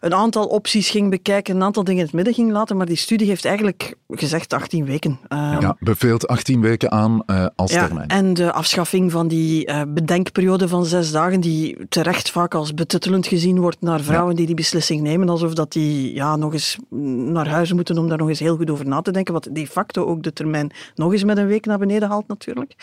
een 0.00 0.14
aantal 0.14 0.46
opties 0.46 0.90
ging 0.90 1.10
bekijken, 1.10 1.56
een 1.56 1.62
aantal 1.62 1.84
dingen 1.84 2.00
in 2.00 2.06
het 2.06 2.14
midden 2.14 2.34
ging 2.34 2.50
laten, 2.50 2.76
maar 2.76 2.86
die 2.86 2.96
studie 2.96 3.26
heeft 3.26 3.44
eigenlijk 3.44 3.94
gezegd 4.08 4.52
18 4.52 4.84
weken. 4.84 5.18
Uh, 5.28 5.56
ja, 5.60 5.76
beveelt 5.80 6.28
18 6.28 6.60
weken 6.60 6.90
aan 6.90 7.22
uh, 7.26 7.46
als 7.56 7.72
ja, 7.72 7.86
termijn. 7.86 8.08
En 8.08 8.34
de 8.34 8.52
afschaffing 8.52 9.10
van 9.10 9.28
die 9.28 9.68
uh, 9.68 9.82
bedenkperiode 9.88 10.68
van 10.68 10.84
zes 10.84 11.10
dagen, 11.10 11.40
die 11.40 11.76
terecht 11.88 12.30
vaak 12.30 12.54
als 12.54 12.74
betuttelend 12.74 13.26
gezien 13.26 13.60
wordt 13.60 13.80
naar 13.80 14.00
vrouwen 14.00 14.30
ja. 14.30 14.36
die 14.36 14.46
die 14.46 14.54
beslissing 14.54 15.00
nemen, 15.00 15.28
alsof 15.28 15.54
dat 15.54 15.72
die 15.72 16.14
ja, 16.14 16.36
nog 16.36 16.52
eens 16.52 16.76
naar 17.30 17.48
huis 17.48 17.72
moeten 17.72 17.98
om 17.98 18.08
daar 18.08 18.18
nog 18.18 18.28
eens 18.28 18.38
heel 18.38 18.56
goed 18.56 18.70
over 18.70 18.86
na 18.86 19.00
te 19.00 19.10
denken, 19.10 19.34
wat 19.34 19.48
de 19.50 19.66
facto 19.66 20.04
ook 20.04 20.22
de 20.22 20.32
termijn 20.32 20.70
nog 20.94 21.12
eens 21.12 21.24
met 21.24 21.38
een 21.38 21.46
week 21.46 21.66
naar 21.66 21.78
beneden 21.78 22.08
haalt 22.08 22.28
natuurlijk. 22.28 22.74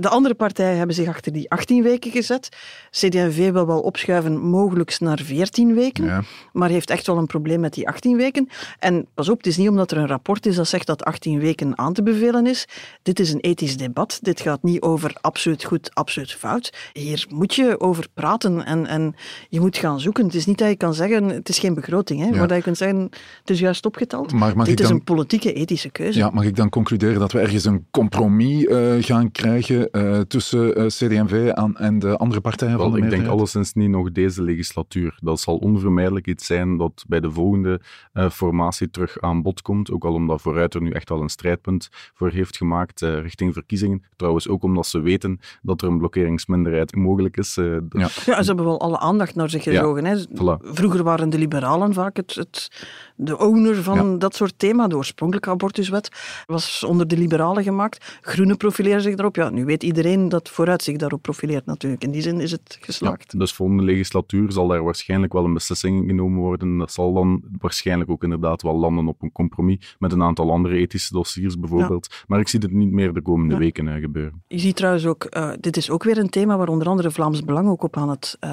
de 0.00 0.08
andere 0.08 0.34
partijen 0.34 0.76
hebben 0.76 0.96
zich 0.96 1.08
achter 1.08 1.32
die 1.32 1.50
18 1.50 1.82
weken 1.82 2.10
gezet. 2.10 2.48
CD&V 2.90 3.50
wil 3.52 3.66
wel 3.66 3.80
opschuiven, 3.80 4.38
mogelijk 4.38 5.00
naar 5.00 5.20
14 5.24 5.74
weken. 5.74 6.04
Ja 6.04 6.22
maar 6.52 6.68
heeft 6.68 6.90
echt 6.90 7.06
wel 7.06 7.16
een 7.16 7.26
probleem 7.26 7.60
met 7.60 7.74
die 7.74 7.88
18 7.88 8.16
weken. 8.16 8.48
En 8.78 9.06
pas 9.14 9.28
op, 9.28 9.36
het 9.36 9.46
is 9.46 9.56
niet 9.56 9.68
omdat 9.68 9.90
er 9.90 9.98
een 9.98 10.06
rapport 10.06 10.46
is 10.46 10.56
dat 10.56 10.68
zegt 10.68 10.86
dat 10.86 11.04
18 11.04 11.38
weken 11.38 11.78
aan 11.78 11.92
te 11.92 12.02
bevelen 12.02 12.46
is. 12.46 12.68
Dit 13.02 13.20
is 13.20 13.32
een 13.32 13.40
ethisch 13.40 13.76
debat. 13.76 14.18
Dit 14.22 14.40
gaat 14.40 14.62
niet 14.62 14.80
over 14.80 15.16
absoluut 15.20 15.64
goed, 15.64 15.90
absoluut 15.94 16.32
fout. 16.32 16.72
Hier 16.92 17.26
moet 17.28 17.54
je 17.54 17.80
over 17.80 18.06
praten 18.14 18.64
en, 18.64 18.86
en 18.86 19.14
je 19.48 19.60
moet 19.60 19.76
gaan 19.76 20.00
zoeken. 20.00 20.24
Het 20.24 20.34
is 20.34 20.46
niet 20.46 20.58
dat 20.58 20.68
je 20.68 20.76
kan 20.76 20.94
zeggen, 20.94 21.28
het 21.28 21.48
is 21.48 21.58
geen 21.58 21.74
begroting, 21.74 22.20
hè, 22.20 22.26
ja. 22.26 22.36
maar 22.36 22.48
dat 22.48 22.56
je 22.56 22.62
kunt 22.62 22.76
zeggen, 22.76 23.00
het 23.40 23.50
is 23.50 23.58
juist 23.58 23.86
opgeteld. 23.86 24.32
Maar 24.32 24.54
Dit 24.64 24.80
is 24.80 24.86
dan, 24.86 24.96
een 24.96 25.04
politieke, 25.04 25.52
ethische 25.52 25.90
keuze. 25.90 26.18
Ja, 26.18 26.30
mag 26.30 26.44
ik 26.44 26.56
dan 26.56 26.68
concluderen 26.68 27.18
dat 27.20 27.32
we 27.32 27.40
ergens 27.40 27.64
een 27.64 27.86
compromis 27.90 28.64
uh, 28.64 28.94
gaan 28.98 29.32
krijgen 29.32 29.88
uh, 29.92 30.20
tussen 30.20 30.80
uh, 30.80 30.86
CD&V 30.86 31.52
en 31.74 31.98
de 31.98 32.16
andere 32.16 32.40
partijen 32.40 32.76
Wel, 32.76 32.90
van 32.90 33.00
de 33.00 33.04
Ik 33.04 33.10
denk 33.10 33.26
alleszins 33.26 33.72
niet 33.72 33.90
nog 33.90 34.12
deze 34.12 34.42
legislatuur. 34.42 35.18
Dat 35.20 35.40
zal 35.40 35.56
onvermijdelijk 35.56 36.25
iets 36.26 36.46
zijn 36.46 36.76
dat 36.76 37.04
bij 37.08 37.20
de 37.20 37.30
volgende 37.30 37.80
uh, 38.14 38.30
formatie 38.30 38.90
terug 38.90 39.20
aan 39.20 39.42
bod 39.42 39.62
komt. 39.62 39.90
Ook 39.90 40.04
al 40.04 40.14
omdat 40.14 40.40
Vooruit 40.40 40.74
er 40.74 40.82
nu 40.82 40.90
echt 40.90 41.08
wel 41.08 41.20
een 41.20 41.28
strijdpunt 41.28 41.88
voor 42.14 42.30
heeft 42.30 42.56
gemaakt 42.56 43.02
uh, 43.02 43.20
richting 43.20 43.52
verkiezingen. 43.52 44.02
Trouwens 44.16 44.48
ook 44.48 44.62
omdat 44.62 44.86
ze 44.86 45.00
weten 45.00 45.40
dat 45.62 45.82
er 45.82 45.88
een 45.88 45.98
blokkeringsminderheid 45.98 46.96
mogelijk 46.96 47.36
is. 47.36 47.56
Uh, 47.56 47.76
ja. 47.88 48.08
ja, 48.24 48.42
ze 48.42 48.46
hebben 48.46 48.64
wel 48.64 48.80
alle 48.80 48.98
aandacht 48.98 49.34
naar 49.34 49.50
zich 49.50 49.62
gezogen. 49.62 50.04
Ja, 50.04 50.24
voilà. 50.26 50.66
Vroeger 50.72 51.02
waren 51.02 51.30
de 51.30 51.38
liberalen 51.38 51.92
vaak 51.92 52.16
het, 52.16 52.34
het, 52.34 52.84
de 53.16 53.38
owner 53.38 53.82
van 53.82 54.18
dat 54.18 54.34
soort 54.34 54.58
thema. 54.58 54.86
De 54.86 54.96
oorspronkelijke 54.96 55.50
abortuswet 55.50 56.10
was 56.46 56.84
onder 56.84 57.08
de 57.08 57.16
liberalen 57.16 57.62
gemaakt. 57.62 58.18
Groenen 58.20 58.56
profileren 58.56 59.02
zich 59.02 59.14
daarop. 59.14 59.36
Ja, 59.36 59.50
nu 59.50 59.64
weet 59.64 59.82
iedereen 59.82 60.28
dat 60.28 60.48
Vooruit 60.48 60.82
zich 60.82 60.96
daarop 60.96 61.22
profileert 61.22 61.66
natuurlijk. 61.66 62.04
In 62.04 62.10
die 62.10 62.22
zin 62.22 62.40
is 62.40 62.50
het 62.50 62.78
geslaagd. 62.80 63.32
Ja, 63.32 63.38
dus 63.38 63.52
volgende 63.52 63.82
legislatuur 63.82 64.52
zal 64.52 64.66
daar 64.66 64.82
waarschijnlijk 64.84 65.32
wel 65.32 65.44
een 65.44 65.54
beslissing 65.54 66.06
genomen 66.06 66.40
worden. 66.40 66.78
Dat 66.78 66.92
zal 66.92 67.12
dan 67.12 67.42
waarschijnlijk 67.58 68.10
ook 68.10 68.22
inderdaad 68.22 68.62
wel 68.62 68.76
landen 68.76 69.08
op 69.08 69.22
een 69.22 69.32
compromis 69.32 69.96
met 69.98 70.12
een 70.12 70.22
aantal 70.22 70.50
andere 70.50 70.76
ethische 70.76 71.12
dossiers 71.12 71.58
bijvoorbeeld. 71.58 72.24
Maar 72.26 72.40
ik 72.40 72.48
zie 72.48 72.60
het 72.60 72.72
niet 72.72 72.90
meer 72.90 73.12
de 73.12 73.22
komende 73.22 73.56
weken 73.56 73.86
uh, 73.86 73.94
gebeuren. 73.94 74.42
Je 74.46 74.58
ziet 74.58 74.76
trouwens 74.76 75.06
ook, 75.06 75.26
uh, 75.30 75.50
dit 75.60 75.76
is 75.76 75.90
ook 75.90 76.04
weer 76.04 76.18
een 76.18 76.30
thema 76.30 76.56
waar 76.56 76.68
onder 76.68 76.88
andere 76.88 77.10
Vlaams 77.10 77.44
Belang 77.44 77.68
ook 77.68 77.82
op 77.82 77.96
aan 77.96 78.08
het 78.08 78.36
uh, 78.44 78.50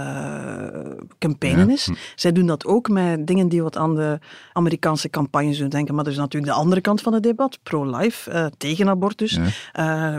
campaignen 1.20 1.70
is. 1.70 1.86
Hm. 1.86 1.94
Zij 2.16 2.32
doen 2.32 2.46
dat 2.46 2.66
ook 2.66 2.90
met 2.90 3.28
dingen 3.28 3.48
die 3.48 3.64
wat 3.64 3.78
aan 3.78 3.96
de 3.96 4.20
Amerikaanse 4.54 5.10
campagnes 5.10 5.58
doen 5.58 5.70
denken. 5.70 5.96
Maar 5.96 6.06
er 6.06 6.12
is 6.12 6.18
natuurlijk 6.18 6.54
de 6.54 6.60
andere 6.60 6.82
kant 6.82 7.02
van 7.02 7.14
het 7.14 7.24
debat, 7.24 7.60
pro-life, 7.64 8.52
tegen 8.58 8.90
abortus. 8.90 9.38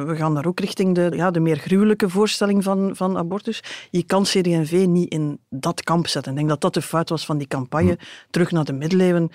we 0.07 0.14
gaan 0.16 0.35
daar 0.35 0.47
ook 0.47 0.61
richting 0.61 0.94
de, 0.94 1.11
ja, 1.14 1.31
de 1.31 1.40
meer 1.40 1.57
gruwelijke 1.57 2.09
voorstelling 2.09 2.64
van, 2.64 2.97
van 2.97 3.16
abortus. 3.16 3.62
Je 3.90 4.03
kan 4.03 4.23
CD&V 4.23 4.85
niet 4.88 5.11
in 5.11 5.38
dat 5.49 5.83
kamp 5.83 6.07
zetten. 6.07 6.33
Ik 6.33 6.38
denk 6.38 6.49
dat 6.49 6.61
dat 6.61 6.75
de 6.75 6.83
fout 6.83 7.09
was 7.09 7.25
van 7.25 7.38
die 7.38 7.47
campagne. 7.47 7.97
Hm. 7.99 8.05
Terug 8.31 8.51
naar 8.51 8.64
de 8.64 8.73
middeleeuwen. 8.73 9.31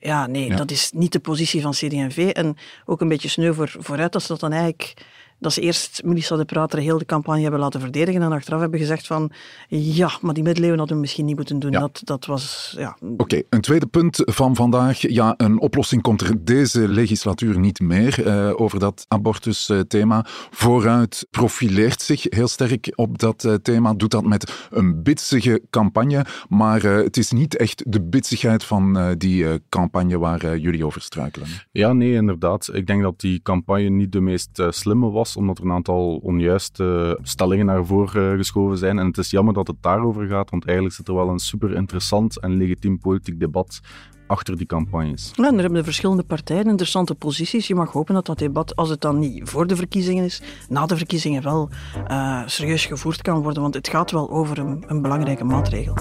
Ja, 0.00 0.26
nee, 0.26 0.54
dat 0.54 0.70
is 0.70 0.90
niet 0.94 1.12
de 1.12 1.20
positie 1.20 1.62
van 1.62 1.70
CD&V. 1.70 2.30
En 2.32 2.56
ook 2.84 3.00
een 3.00 3.08
beetje 3.08 3.28
sneu 3.28 3.52
voor, 3.52 3.74
vooruit 3.78 4.22
ze 4.22 4.28
dat 4.28 4.40
dan 4.40 4.52
eigenlijk 4.52 4.94
dat 5.38 5.52
ze 5.52 5.60
eerst 5.60 6.02
Melissa 6.04 6.36
de 6.36 6.44
Prater 6.44 6.78
heel 6.78 6.98
de 6.98 7.04
campagne 7.04 7.42
hebben 7.42 7.60
laten 7.60 7.80
verdedigen 7.80 8.22
en 8.22 8.32
achteraf 8.32 8.60
hebben 8.60 8.80
gezegd 8.80 9.06
van 9.06 9.30
ja, 9.68 10.10
maar 10.20 10.34
die 10.34 10.42
middeleeuwen 10.42 10.78
hadden 10.78 10.96
we 10.96 11.02
misschien 11.02 11.24
niet 11.24 11.36
moeten 11.36 11.58
doen. 11.58 11.70
Dat, 11.70 12.00
dat 12.04 12.26
was, 12.26 12.74
ja... 12.78 12.96
Oké, 13.16 13.42
een 13.50 13.60
tweede 13.60 13.86
punt 13.86 14.22
van 14.24 14.54
vandaag. 14.54 15.00
Ja, 15.00 15.34
een 15.36 15.60
oplossing 15.60 16.02
komt 16.02 16.20
er 16.20 16.44
deze 16.44 16.88
legislatuur 16.88 17.58
niet 17.58 17.80
meer 17.80 18.26
uh, 18.26 18.60
over 18.60 18.78
dat 18.78 19.04
abortus-thema. 19.08 20.24
Vooruit 20.50 21.26
profileert 21.30 22.02
zich 22.02 22.26
heel 22.28 22.48
sterk 22.48 22.92
op 22.94 23.18
dat 23.18 23.44
uh, 23.44 23.54
thema, 23.54 23.94
doet 23.94 24.10
dat 24.10 24.24
met 24.24 24.68
een 24.70 25.02
bitsige 25.02 25.62
campagne, 25.70 26.26
maar 26.48 26.84
uh, 26.84 26.96
het 26.96 27.16
is 27.16 27.30
niet 27.30 27.56
echt 27.56 27.82
de 27.86 28.02
bitsigheid 28.02 28.64
van 28.64 29.14
die 29.18 29.68
campagne 29.68 30.18
waar 30.18 30.58
jullie 30.58 30.86
over 30.86 31.00
struikelen. 31.00 31.48
Ja, 31.72 31.92
nee, 31.92 32.12
inderdaad. 32.12 32.68
Ik 32.72 32.86
denk 32.86 33.02
dat 33.02 33.20
die 33.20 33.40
campagne 33.42 33.88
niet 33.88 34.12
de 34.12 34.20
meest 34.20 34.62
slimme 34.68 35.10
was 35.10 35.25
omdat 35.34 35.58
er 35.58 35.64
een 35.64 35.72
aantal 35.72 36.16
onjuiste 36.22 37.18
stellingen 37.22 37.66
naar 37.66 37.86
voren 37.86 38.36
geschoven 38.36 38.78
zijn. 38.78 38.98
En 38.98 39.06
het 39.06 39.18
is 39.18 39.30
jammer 39.30 39.54
dat 39.54 39.66
het 39.66 39.76
daarover 39.80 40.26
gaat, 40.26 40.50
want 40.50 40.64
eigenlijk 40.64 40.96
zit 40.96 41.08
er 41.08 41.14
wel 41.14 41.28
een 41.28 41.38
super 41.38 41.74
interessant 41.74 42.40
en 42.40 42.56
legitiem 42.56 42.98
politiek 42.98 43.40
debat 43.40 43.80
achter 44.26 44.56
die 44.56 44.66
campagnes. 44.66 45.30
Ja, 45.34 45.46
en 45.46 45.54
er 45.54 45.60
hebben 45.60 45.78
de 45.78 45.84
verschillende 45.84 46.22
partijen 46.22 46.66
interessante 46.66 47.14
posities. 47.14 47.66
Je 47.66 47.74
mag 47.74 47.92
hopen 47.92 48.14
dat 48.14 48.26
dat 48.26 48.38
debat, 48.38 48.76
als 48.76 48.88
het 48.88 49.00
dan 49.00 49.18
niet 49.18 49.48
voor 49.48 49.66
de 49.66 49.76
verkiezingen 49.76 50.24
is, 50.24 50.42
na 50.68 50.86
de 50.86 50.96
verkiezingen 50.96 51.42
wel 51.42 51.68
uh, 52.10 52.42
serieus 52.46 52.86
gevoerd 52.86 53.22
kan 53.22 53.42
worden, 53.42 53.62
want 53.62 53.74
het 53.74 53.88
gaat 53.88 54.10
wel 54.10 54.30
over 54.30 54.58
een, 54.58 54.84
een 54.86 55.02
belangrijke 55.02 55.44
maatregel. 55.44 55.96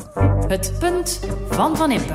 Het 0.47 0.75
punt 0.79 1.27
van 1.49 1.77
Van 1.77 1.91
Impe. 1.91 2.13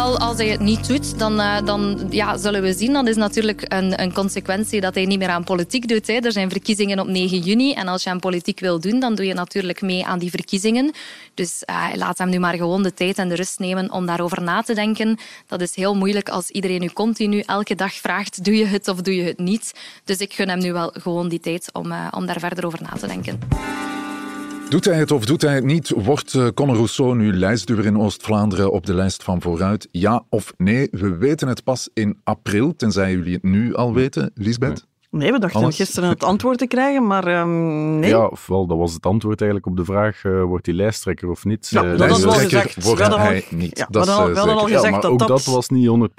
Wel, 0.00 0.18
als 0.18 0.36
hij 0.36 0.48
het 0.48 0.60
niet 0.60 0.86
doet, 0.86 1.18
dan, 1.18 1.40
uh, 1.40 1.56
dan 1.64 2.06
ja, 2.10 2.36
zullen 2.36 2.62
we 2.62 2.72
zien. 2.72 2.92
Dat 2.92 3.06
is 3.06 3.16
natuurlijk 3.16 3.64
een, 3.68 4.02
een 4.02 4.12
consequentie 4.12 4.80
dat 4.80 4.94
hij 4.94 5.04
niet 5.04 5.18
meer 5.18 5.28
aan 5.28 5.44
politiek 5.44 5.88
doet. 5.88 6.06
Hè. 6.06 6.12
Er 6.14 6.32
zijn 6.32 6.50
verkiezingen 6.50 6.98
op 6.98 7.06
9 7.06 7.38
juni. 7.38 7.72
En 7.72 7.88
als 7.88 8.02
je 8.02 8.10
aan 8.10 8.20
politiek 8.20 8.60
wil 8.60 8.80
doen, 8.80 9.00
dan 9.00 9.14
doe 9.14 9.26
je 9.26 9.34
natuurlijk 9.34 9.80
mee 9.80 10.06
aan 10.06 10.18
die 10.18 10.30
verkiezingen. 10.30 10.92
Dus 11.34 11.62
uh, 11.70 11.86
laat 11.94 12.18
hem 12.18 12.28
nu 12.28 12.38
maar 12.38 12.54
gewoon 12.54 12.82
de 12.82 12.94
tijd 12.94 13.18
en 13.18 13.28
de 13.28 13.34
rust 13.34 13.58
nemen 13.58 13.92
om 13.92 14.06
daarover 14.06 14.42
na 14.42 14.62
te 14.62 14.74
denken. 14.74 15.18
Dat 15.46 15.60
is 15.60 15.74
heel 15.74 15.96
moeilijk 15.96 16.28
als 16.28 16.48
iedereen 16.48 16.82
u 16.82 16.88
continu 16.88 17.40
elke 17.40 17.74
dag 17.74 17.92
vraagt: 17.92 18.44
doe 18.44 18.56
je 18.56 18.66
het 18.66 18.88
of 18.88 19.00
doe 19.00 19.16
je 19.16 19.22
het 19.22 19.38
niet? 19.38 19.72
Dus 20.04 20.18
ik 20.18 20.32
gun 20.32 20.48
hem 20.48 20.58
nu 20.58 20.72
wel 20.72 20.92
gewoon 20.98 21.28
die 21.28 21.40
tijd 21.40 21.68
om, 21.72 21.92
uh, 21.92 22.06
om 22.10 22.26
daar 22.26 22.40
verder 22.40 22.66
over 22.66 22.82
na 22.82 22.92
te 22.98 23.06
denken. 23.06 23.38
Doet 24.70 24.84
hij 24.84 24.98
het 24.98 25.10
of 25.10 25.24
doet 25.24 25.42
hij 25.42 25.54
het 25.54 25.64
niet? 25.64 25.92
Wordt 25.96 26.34
uh, 26.34 26.48
Conor 26.54 26.74
Rousseau 26.74 27.16
nu 27.16 27.32
lijstduwer 27.32 27.86
in 27.86 27.98
Oost-Vlaanderen 27.98 28.72
op 28.72 28.86
de 28.86 28.94
lijst 28.94 29.22
van 29.22 29.42
vooruit? 29.42 29.88
Ja 29.90 30.24
of 30.28 30.52
nee? 30.56 30.88
We 30.90 31.16
weten 31.16 31.48
het 31.48 31.64
pas 31.64 31.88
in 31.94 32.20
april, 32.24 32.76
tenzij 32.76 33.12
jullie 33.12 33.34
het 33.34 33.42
nu 33.42 33.74
al 33.74 33.94
weten. 33.94 34.30
Lisbeth? 34.34 34.88
Nee, 35.10 35.32
we 35.32 35.38
dachten 35.38 35.60
Alles. 35.60 35.76
gisteren 35.76 36.08
het 36.08 36.24
antwoord 36.24 36.58
te 36.58 36.66
krijgen, 36.66 37.06
maar 37.06 37.40
um, 37.40 37.98
nee. 37.98 38.10
Ja, 38.10 38.26
ofwel, 38.26 38.66
dat 38.66 38.78
was 38.78 38.92
het 38.92 39.06
antwoord 39.06 39.40
eigenlijk 39.40 39.70
op 39.70 39.76
de 39.76 39.84
vraag, 39.84 40.24
uh, 40.24 40.42
wordt 40.42 40.66
hij 40.66 40.74
lijsttrekker 40.74 41.30
of 41.30 41.44
niet? 41.44 41.68
Ja, 41.68 41.84
uh, 41.84 41.98
dat 41.98 42.08
was 42.08 42.24
wel 42.24 42.32
gezegd. 42.32 42.84
Wordt 42.84 43.06
we 43.06 43.14
hij 43.14 43.44
al, 43.50 43.56
niet. 43.58 43.78
Ja, 43.78 43.86
dat 43.90 44.04
we 44.04 44.12
hadden 44.12 44.36
al, 44.36 44.50
al 44.50 44.64
gezegd 44.64 44.84
ja, 44.84 44.90
maar 44.90 45.00
dat 45.00 45.10
ook 45.10 45.18
dat... 45.18 45.28
dat 45.28 45.44
was 45.44 45.68
niet 45.68 46.10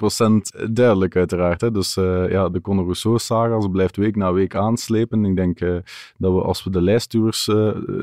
100% 0.56 0.70
duidelijk 0.72 1.16
uiteraard. 1.16 1.60
Hè. 1.60 1.70
Dus 1.70 1.96
uh, 1.96 2.30
ja, 2.30 2.48
de 2.48 2.60
Conor 2.60 2.84
Rousseau-saga, 2.84 3.68
blijft 3.68 3.96
week 3.96 4.16
na 4.16 4.32
week 4.32 4.54
aanslepen. 4.54 5.24
Ik 5.24 5.36
denk 5.36 5.58
dat 6.18 6.32
we, 6.32 6.42
als 6.42 6.64
we 6.64 6.70
de 6.70 6.82
lijststuurs, 6.82 7.48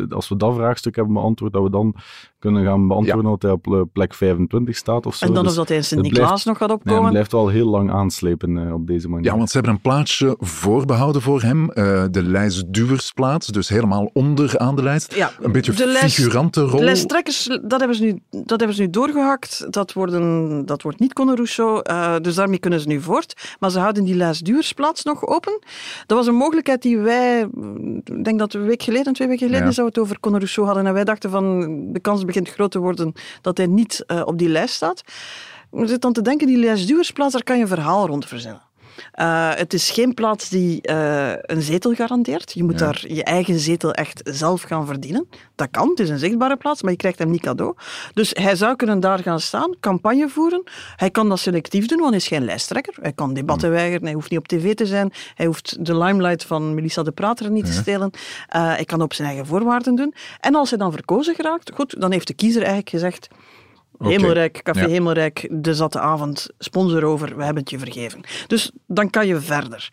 als 0.09 0.29
we 0.29 0.37
dat 0.37 0.55
vraagstuk 0.55 0.95
hebben 0.95 1.13
beantwoord, 1.13 1.53
dat 1.53 1.63
we 1.63 1.69
dan 1.69 1.95
kunnen 2.39 2.65
gaan 2.65 2.87
beantwoorden 2.87 3.31
dat 3.31 3.41
hij 3.41 3.51
op 3.51 3.87
plek 3.93 4.13
25 4.13 4.75
staat 4.75 5.05
of 5.05 5.15
zo. 5.15 5.25
En 5.25 5.33
dan 5.33 5.43
dus 5.43 5.51
of 5.51 5.57
dat 5.57 5.67
hij 5.67 5.77
in 5.77 5.83
Sint-Niklaas 5.83 6.45
nog 6.45 6.57
gaat 6.57 6.71
opkomen. 6.71 7.01
Nee, 7.01 7.11
blijft 7.11 7.31
wel 7.31 7.47
heel 7.47 7.67
lang 7.67 7.91
aanslepen 7.91 8.73
op 8.73 8.87
deze 8.87 9.09
manier. 9.09 9.31
Ja, 9.31 9.37
want 9.37 9.49
ze 9.49 9.57
hebben 9.57 9.73
een 9.73 9.81
plaatsje 9.81 10.35
voorbehouden 10.39 11.21
voor 11.21 11.41
hem 11.41 11.61
uh, 11.63 12.03
de 12.11 12.23
lijstduwersplaats, 12.23 13.47
dus 13.47 13.69
helemaal 13.69 14.09
onder 14.13 14.57
aan 14.57 14.75
de 14.75 14.83
lijst. 14.83 15.15
Ja, 15.15 15.31
een 15.41 15.51
beetje 15.51 15.71
de 15.71 15.85
lijst, 15.85 16.15
figurante 16.15 16.61
rol. 16.61 16.79
De 16.79 16.83
lijsttrekkers, 16.83 17.59
dat 17.63 17.79
hebben 17.79 17.97
ze 17.97 18.03
nu, 18.03 18.19
dat 18.29 18.59
hebben 18.59 18.73
ze 18.73 18.81
nu 18.81 18.89
doorgehakt. 18.89 19.65
Dat, 19.69 19.93
worden, 19.93 20.65
dat 20.65 20.81
wordt 20.81 20.99
niet 20.99 21.13
Conor 21.13 21.35
Rousseau, 21.35 21.81
uh, 21.89 22.15
dus 22.21 22.35
daarmee 22.35 22.59
kunnen 22.59 22.79
ze 22.79 22.87
nu 22.87 23.01
voort. 23.01 23.55
Maar 23.59 23.69
ze 23.69 23.79
houden 23.79 24.03
die 24.03 24.15
lijstduwersplaats 24.15 25.03
nog 25.03 25.27
open. 25.27 25.59
Dat 26.05 26.17
was 26.17 26.27
een 26.27 26.35
mogelijkheid 26.35 26.81
die 26.81 26.97
wij, 26.97 27.47
ik 28.03 28.23
denk 28.23 28.39
dat 28.39 28.53
een 28.53 28.65
week 28.65 28.83
geleden, 28.83 29.13
twee 29.13 29.27
weken 29.27 29.45
geleden, 29.45 29.67
ja. 29.67 29.73
zou 29.73 29.87
het 29.87 29.99
over 29.99 30.19
Conor 30.19 30.37
Rousseau 30.37 30.67
hadden. 30.67 30.87
En 30.87 30.93
wij 30.93 31.03
dachten 31.03 31.29
van, 31.29 31.59
de 31.93 31.99
kans 31.99 32.25
begint 32.29 32.49
groot 32.49 32.71
te 32.71 32.79
worden 32.79 33.13
dat 33.41 33.57
hij 33.57 33.67
niet 33.67 34.03
uh, 34.07 34.21
op 34.25 34.37
die 34.37 34.49
lijst 34.49 34.75
staat. 34.75 35.03
We 35.69 35.79
zitten 35.79 35.99
dan 35.99 36.13
te 36.13 36.21
denken, 36.21 36.47
die 36.47 36.57
lijstduwersplaats, 36.57 37.33
daar 37.33 37.43
kan 37.43 37.55
je 37.55 37.61
een 37.61 37.67
verhaal 37.67 38.07
rond 38.07 38.25
verzinnen. 38.25 38.61
Uh, 39.15 39.53
het 39.53 39.73
is 39.73 39.89
geen 39.89 40.13
plaats 40.13 40.49
die 40.49 40.79
uh, 40.89 41.31
een 41.41 41.61
zetel 41.61 41.93
garandeert. 41.93 42.53
Je 42.53 42.63
moet 42.63 42.79
ja. 42.79 42.85
daar 42.85 43.03
je 43.07 43.23
eigen 43.23 43.59
zetel 43.59 43.93
echt 43.93 44.21
zelf 44.23 44.61
gaan 44.61 44.85
verdienen. 44.85 45.27
Dat 45.55 45.67
kan, 45.71 45.89
het 45.89 45.99
is 45.99 46.09
een 46.09 46.19
zichtbare 46.19 46.57
plaats, 46.57 46.81
maar 46.81 46.91
je 46.91 46.97
krijgt 46.97 47.19
hem 47.19 47.29
niet 47.29 47.41
cadeau. 47.41 47.75
Dus 48.13 48.31
hij 48.33 48.55
zou 48.55 48.75
kunnen 48.75 48.99
daar 48.99 49.19
gaan 49.19 49.39
staan, 49.39 49.75
campagne 49.79 50.29
voeren. 50.29 50.63
Hij 50.95 51.09
kan 51.09 51.29
dat 51.29 51.39
selectief 51.39 51.85
doen, 51.85 51.97
want 51.97 52.09
hij 52.09 52.19
is 52.19 52.27
geen 52.27 52.45
lijsttrekker. 52.45 52.95
Hij 53.01 53.13
kan 53.13 53.33
debatten 53.33 53.69
weigeren, 53.69 54.03
hij 54.03 54.13
hoeft 54.13 54.29
niet 54.29 54.39
op 54.39 54.47
tv 54.47 54.73
te 54.73 54.85
zijn. 54.85 55.11
Hij 55.35 55.45
hoeft 55.45 55.85
de 55.85 55.97
limelight 55.97 56.43
van 56.45 56.73
Melissa 56.73 57.03
de 57.03 57.11
Prater 57.11 57.51
niet 57.51 57.67
ja. 57.67 57.73
te 57.73 57.77
stelen. 57.77 58.11
Uh, 58.13 58.19
hij 58.49 58.85
kan 58.85 59.01
op 59.01 59.13
zijn 59.13 59.27
eigen 59.27 59.45
voorwaarden 59.45 59.95
doen. 59.95 60.13
En 60.39 60.55
als 60.55 60.69
hij 60.69 60.79
dan 60.79 60.91
verkozen 60.91 61.35
geraakt, 61.35 61.71
goed, 61.73 62.01
dan 62.01 62.11
heeft 62.11 62.27
de 62.27 62.33
kiezer 62.33 62.61
eigenlijk 62.61 62.89
gezegd... 62.89 63.27
Okay. 64.01 64.11
Hemelrijk, 64.11 64.59
Café 64.63 64.79
ja. 64.79 64.87
Hemelrijk, 64.87 65.47
de 65.51 65.73
zatte 65.73 65.99
avond, 65.99 66.47
sponsor 66.59 67.03
over, 67.03 67.27
we 67.37 67.43
hebben 67.43 67.61
het 67.61 67.69
je 67.69 67.79
vergeven. 67.79 68.21
Dus 68.47 68.71
dan 68.87 69.09
kan 69.09 69.27
je 69.27 69.39
verder. 69.39 69.89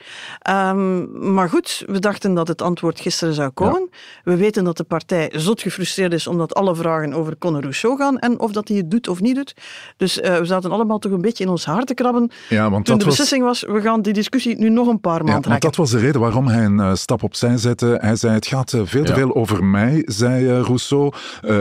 Um, 0.50 1.32
maar 1.34 1.48
goed, 1.48 1.84
we 1.86 1.98
dachten 1.98 2.34
dat 2.34 2.48
het 2.48 2.62
antwoord 2.62 3.00
gisteren 3.00 3.34
zou 3.34 3.50
komen. 3.50 3.88
Ja. 3.90 3.98
We 4.24 4.36
weten 4.36 4.64
dat 4.64 4.76
de 4.76 4.84
partij 4.84 5.32
zot 5.34 5.62
gefrustreerd 5.62 6.12
is 6.12 6.26
omdat 6.26 6.54
alle 6.54 6.74
vragen 6.74 7.14
over 7.14 7.38
Conor 7.38 7.60
Rousseau 7.60 7.96
gaan 7.96 8.18
en 8.18 8.40
of 8.40 8.52
dat 8.52 8.68
hij 8.68 8.76
het 8.76 8.90
doet 8.90 9.08
of 9.08 9.20
niet 9.20 9.34
doet. 9.34 9.54
Dus 9.96 10.18
uh, 10.18 10.36
we 10.36 10.44
zaten 10.44 10.70
allemaal 10.70 10.98
toch 10.98 11.12
een 11.12 11.20
beetje 11.20 11.44
in 11.44 11.50
ons 11.50 11.64
hart 11.64 11.86
te 11.86 11.94
krabben 11.94 12.30
ja, 12.48 12.70
want 12.70 12.84
toen 12.84 12.94
dat 12.96 13.04
de 13.04 13.10
beslissing 13.10 13.42
was... 13.44 13.60
was, 13.60 13.74
we 13.74 13.80
gaan 13.80 14.02
die 14.02 14.12
discussie 14.12 14.58
nu 14.58 14.68
nog 14.68 14.86
een 14.86 15.00
paar 15.00 15.24
maanden 15.24 15.42
ja, 15.42 15.48
want 15.48 15.62
dat 15.62 15.76
was 15.76 15.90
de 15.90 15.98
reden 15.98 16.20
waarom 16.20 16.46
hij 16.46 16.64
een 16.64 16.78
uh, 16.78 16.94
stap 16.94 17.22
opzij 17.22 17.56
zette. 17.56 17.98
Hij 18.00 18.16
zei, 18.16 18.34
het 18.34 18.46
gaat 18.46 18.72
uh, 18.72 18.80
veel 18.84 19.04
te 19.04 19.14
veel 19.14 19.34
over 19.34 19.64
mij, 19.64 20.02
zei 20.04 20.60
Rousseau. 20.60 21.12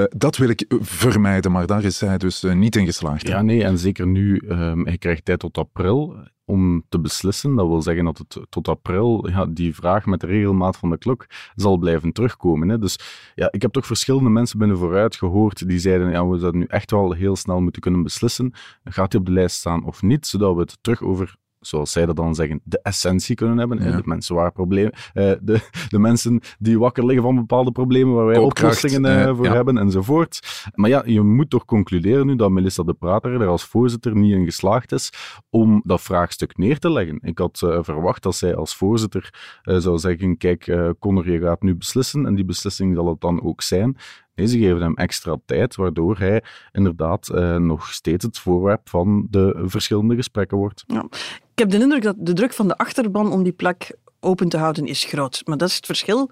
dat 0.09 0.37
wil 0.37 0.49
ik 0.49 0.65
vermijden, 0.79 1.51
maar 1.51 1.65
daar 1.65 1.83
is 1.83 1.99
hij 1.99 2.17
dus 2.17 2.34
dus 2.41 2.51
uh, 2.51 2.57
niet 2.57 2.75
in 2.75 2.85
geslaagd. 2.85 3.27
Ja, 3.27 3.41
nee, 3.41 3.63
en 3.63 3.77
zeker 3.77 4.07
nu, 4.07 4.41
um, 4.47 4.85
hij 4.85 4.97
krijgt 4.97 5.25
tijd 5.25 5.39
tot 5.39 5.57
april 5.57 6.15
om 6.45 6.83
te 6.89 6.99
beslissen. 6.99 7.55
Dat 7.55 7.67
wil 7.67 7.81
zeggen 7.81 8.05
dat 8.05 8.17
het 8.17 8.37
tot 8.49 8.67
april, 8.67 9.29
ja, 9.29 9.45
die 9.45 9.75
vraag 9.75 10.05
met 10.05 10.19
de 10.19 10.27
regelmaat 10.27 10.77
van 10.77 10.89
de 10.89 10.97
klok 10.97 11.25
zal 11.55 11.77
blijven 11.77 12.11
terugkomen. 12.11 12.69
Hè. 12.69 12.79
Dus 12.79 12.99
ja, 13.35 13.47
ik 13.51 13.61
heb 13.61 13.71
toch 13.71 13.85
verschillende 13.85 14.29
mensen 14.29 14.59
binnen 14.59 14.77
vooruit 14.77 15.15
gehoord 15.15 15.67
die 15.67 15.79
zeiden, 15.79 16.11
ja, 16.11 16.27
we 16.27 16.37
zouden 16.37 16.59
nu 16.59 16.67
echt 16.69 16.91
wel 16.91 17.11
heel 17.11 17.35
snel 17.35 17.61
moeten 17.61 17.81
kunnen 17.81 18.03
beslissen. 18.03 18.53
Gaat 18.83 19.11
hij 19.11 19.21
op 19.21 19.27
de 19.27 19.33
lijst 19.33 19.55
staan 19.55 19.85
of 19.85 20.01
niet, 20.01 20.27
zodat 20.27 20.55
we 20.55 20.61
het 20.61 20.77
terug 20.81 21.01
over 21.01 21.35
zoals 21.67 21.91
zij 21.91 22.05
dat 22.05 22.15
dan 22.15 22.35
zeggen, 22.35 22.61
de 22.63 22.79
essentie 22.81 23.35
kunnen 23.35 23.57
hebben. 23.57 23.79
De 23.79 24.01
mensen 24.05 24.35
waar 24.35 24.51
problemen, 24.51 24.93
uh, 24.93 25.31
de, 25.41 25.69
de 25.89 25.99
mensen 25.99 26.41
die 26.59 26.79
wakker 26.79 27.05
liggen 27.05 27.23
van 27.23 27.35
bepaalde 27.35 27.71
problemen 27.71 28.15
waar 28.15 28.25
wij 28.25 28.37
oplossingen 28.37 29.35
voor 29.35 29.47
hebben 29.47 29.77
enzovoort. 29.77 30.39
Maar 30.73 30.89
ja, 30.89 31.03
je 31.05 31.21
moet 31.21 31.49
toch 31.49 31.65
concluderen 31.65 32.25
nu 32.25 32.35
dat 32.35 32.51
Melissa 32.51 32.83
de 32.83 32.93
Prater 32.93 33.41
er 33.41 33.47
als 33.47 33.65
voorzitter 33.65 34.15
niet 34.15 34.33
in 34.33 34.45
geslaagd 34.45 34.91
is 34.91 35.09
om 35.49 35.81
dat 35.85 36.01
vraagstuk 36.01 36.57
neer 36.57 36.79
te 36.79 36.91
leggen. 36.91 37.19
Ik 37.21 37.37
had 37.37 37.57
verwacht 37.79 38.23
dat 38.23 38.35
zij 38.35 38.55
als 38.55 38.75
voorzitter 38.75 39.33
zou 39.63 39.97
zeggen, 39.97 40.37
kijk, 40.37 40.77
Conor, 40.99 41.31
je 41.31 41.39
gaat 41.39 41.61
nu 41.61 41.75
beslissen 41.75 42.25
en 42.25 42.35
die 42.35 42.45
beslissing 42.45 42.95
zal 42.95 43.07
het 43.07 43.21
dan 43.21 43.43
ook 43.43 43.61
zijn. 43.61 43.97
Nee, 44.35 44.47
ze 44.47 44.59
geven 44.59 44.81
hem 44.81 44.95
extra 44.95 45.37
tijd, 45.45 45.75
waardoor 45.75 46.17
hij 46.17 46.43
inderdaad 46.71 47.29
eh, 47.29 47.55
nog 47.55 47.93
steeds 47.93 48.25
het 48.25 48.37
voorwerp 48.37 48.89
van 48.89 49.27
de 49.29 49.63
verschillende 49.65 50.15
gesprekken 50.15 50.57
wordt. 50.57 50.83
Ja. 50.87 51.05
Ik 51.51 51.61
heb 51.61 51.69
de 51.69 51.79
indruk 51.79 52.01
dat 52.01 52.15
de 52.17 52.33
druk 52.33 52.53
van 52.53 52.67
de 52.67 52.77
achterban 52.77 53.31
om 53.31 53.43
die 53.43 53.53
plek 53.53 53.95
open 54.25 54.49
te 54.49 54.57
houden 54.57 54.85
is 54.85 55.03
groot. 55.03 55.41
Maar 55.45 55.57
dat 55.57 55.69
is 55.69 55.75
het 55.75 55.85
verschil. 55.85 56.29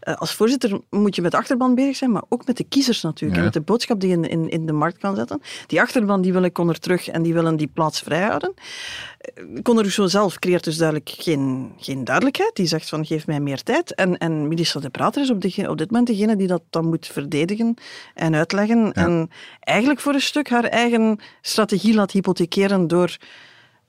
Eh, 0.00 0.14
als 0.14 0.34
voorzitter 0.34 0.80
moet 0.90 1.14
je 1.14 1.22
met 1.22 1.30
de 1.30 1.36
achterban 1.36 1.74
bezig 1.74 1.96
zijn, 1.96 2.12
maar 2.12 2.22
ook 2.28 2.46
met 2.46 2.56
de 2.56 2.64
kiezers 2.64 3.02
natuurlijk. 3.02 3.42
Met 3.42 3.52
de 3.52 3.60
boodschap 3.60 4.00
die 4.00 4.10
je 4.10 4.16
in, 4.16 4.28
in, 4.28 4.48
in 4.48 4.66
de 4.66 4.72
markt 4.72 4.98
kan 4.98 5.16
zetten. 5.16 5.40
Die 5.66 5.80
achterban 5.80 6.22
die 6.22 6.32
willen 6.32 6.52
Conor 6.52 6.78
terug 6.78 7.08
en 7.08 7.22
die 7.22 7.34
willen 7.34 7.56
die 7.56 7.66
plaats 7.66 8.00
vrijhouden. 8.00 8.54
Uh, 8.54 9.62
Conor 9.62 9.82
Rousseau 9.82 10.08
zelf 10.08 10.38
creëert 10.38 10.64
dus 10.64 10.76
duidelijk 10.76 11.14
geen, 11.18 11.72
geen 11.78 12.04
duidelijkheid. 12.04 12.56
Die 12.56 12.66
zegt 12.66 12.88
van 12.88 13.06
geef 13.06 13.26
mij 13.26 13.40
meer 13.40 13.62
tijd. 13.62 13.94
En, 13.94 14.18
en 14.18 14.48
minister 14.48 14.80
De 14.80 14.90
Prater 14.90 15.22
is 15.22 15.30
op, 15.30 15.40
de, 15.40 15.70
op 15.70 15.78
dit 15.78 15.90
moment 15.90 16.08
degene 16.08 16.36
die 16.36 16.46
dat 16.46 16.62
dan 16.70 16.86
moet 16.86 17.06
verdedigen 17.06 17.74
en 18.14 18.34
uitleggen. 18.34 18.92
En 18.92 19.30
eigenlijk 19.60 20.00
voor 20.00 20.14
een 20.14 20.20
stuk 20.20 20.48
haar 20.48 20.64
eigen 20.64 21.18
strategie 21.40 21.94
laat 21.94 22.10
hypothekeren 22.10 22.86
door 22.86 23.16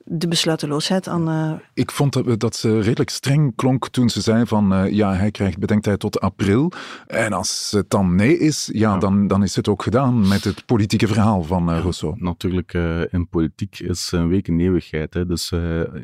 de 0.08 0.28
besluiteloosheid 0.28 1.08
aan... 1.08 1.30
Uh... 1.30 1.52
Ik 1.74 1.92
vond 1.92 2.14
dat, 2.14 2.40
dat 2.40 2.56
ze 2.56 2.80
redelijk 2.80 3.10
streng 3.10 3.56
klonk 3.56 3.90
toen 3.90 4.10
ze 4.10 4.22
zei 4.22 4.46
van 4.46 4.74
uh, 4.74 4.92
ja, 4.92 5.14
hij 5.14 5.32
krijgt 5.32 5.58
bedenktijd 5.58 6.00
tot 6.00 6.20
april. 6.20 6.72
En 7.08 7.34
als 7.34 7.72
het 7.76 7.90
dan 7.90 8.16
nee 8.16 8.38
is, 8.38 8.70
ja, 8.74 8.98
Dan, 8.98 9.28
dan 9.28 9.44
is 9.44 9.56
het 9.56 9.68
ook 9.68 9.84
gedaan 9.84 10.28
met 10.28 10.44
het 10.44 10.66
politieke 10.66 11.08
verhaal 11.08 11.44
van 11.44 11.70
uh, 11.70 11.80
Rousseau. 11.80 12.16
natuurlijk, 12.18 12.74
in 13.10 13.28
politiek 13.30 13.80
is 13.80 14.12
een 14.12 14.28
week 14.28 14.48
een 14.48 14.60
eeuwigheid. 14.60 15.14
Hè. 15.14 15.26
Dus 15.26 15.54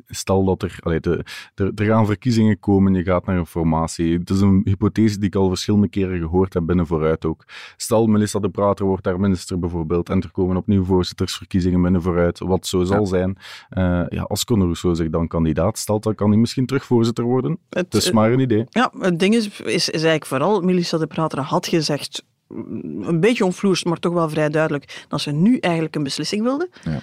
stel 0.08 0.46
dat 0.46 0.64
er, 0.64 0.78
allee, 0.80 1.00
de, 1.00 1.26
er... 1.56 1.72
Er 1.76 1.88
gaan 1.88 2.06
verkiezingen 2.06 2.60
komen, 2.60 2.94
je 2.94 3.04
gaat 3.04 3.26
naar 3.26 3.38
een 3.38 3.46
formatie. 3.46 4.18
Het 4.18 4.30
is 4.30 4.42
een 4.42 4.62
hypothese 4.64 5.18
die 5.18 5.28
ik 5.28 5.36
al 5.36 5.48
verschillende 5.48 5.90
keren 5.90 6.20
gehoord 6.20 6.54
heb 6.54 6.66
binnen 6.66 6.88
vooruit 6.88 7.26
ook. 7.26 7.46
Stel, 7.78 8.08
Melissa 8.08 8.40
de 8.40 8.50
Prater 8.50 8.86
wordt 8.86 9.04
daar 9.04 9.20
minister 9.20 9.60
bijvoorbeeld 9.60 10.10
en 10.10 10.22
er 10.22 10.32
komen 10.32 10.58
opnieuw 10.58 10.84
voorzittersverkiezingen 10.84 11.82
binnen 11.82 12.02
vooruit, 12.02 12.40
wat 12.40 12.68
zo 12.68 12.84
zal 12.84 13.06
zijn 13.06 13.38
uh, 13.72 13.91
ja, 14.10 14.22
als 14.22 14.44
Conor 14.44 14.66
Rousseau 14.66 14.96
zich 14.96 15.10
dan 15.10 15.28
kandidaat 15.28 15.78
stelt, 15.78 16.04
dan 16.04 16.16
kan 16.16 16.30
hij 16.30 16.40
misschien 16.40 16.66
terug 16.66 16.86
voorzitter 16.86 17.24
worden. 17.24 17.58
Het 17.70 17.94
is 17.94 18.12
maar 18.12 18.32
een 18.32 18.40
idee. 18.40 18.66
Ja, 18.70 18.92
het 19.00 19.20
ding 19.20 19.36
is, 19.36 19.48
is, 19.60 19.66
is 19.66 19.90
eigenlijk 19.90 20.26
vooral, 20.26 20.62
Melissa 20.62 20.98
de 20.98 21.08
Prater 21.08 21.40
had 21.40 21.68
gezegd, 21.68 22.24
een 23.02 23.20
beetje 23.20 23.46
onvloers, 23.46 23.84
maar 23.84 24.00
toch 24.00 24.14
wel 24.14 24.30
vrij 24.30 24.50
duidelijk, 24.50 25.06
dat 25.08 25.22
ze 25.22 25.32
nu 25.32 25.58
eigenlijk 25.58 25.96
een 25.96 26.04
beslissing 26.04 26.44
wilde. 26.44 26.70
Ja 26.84 27.00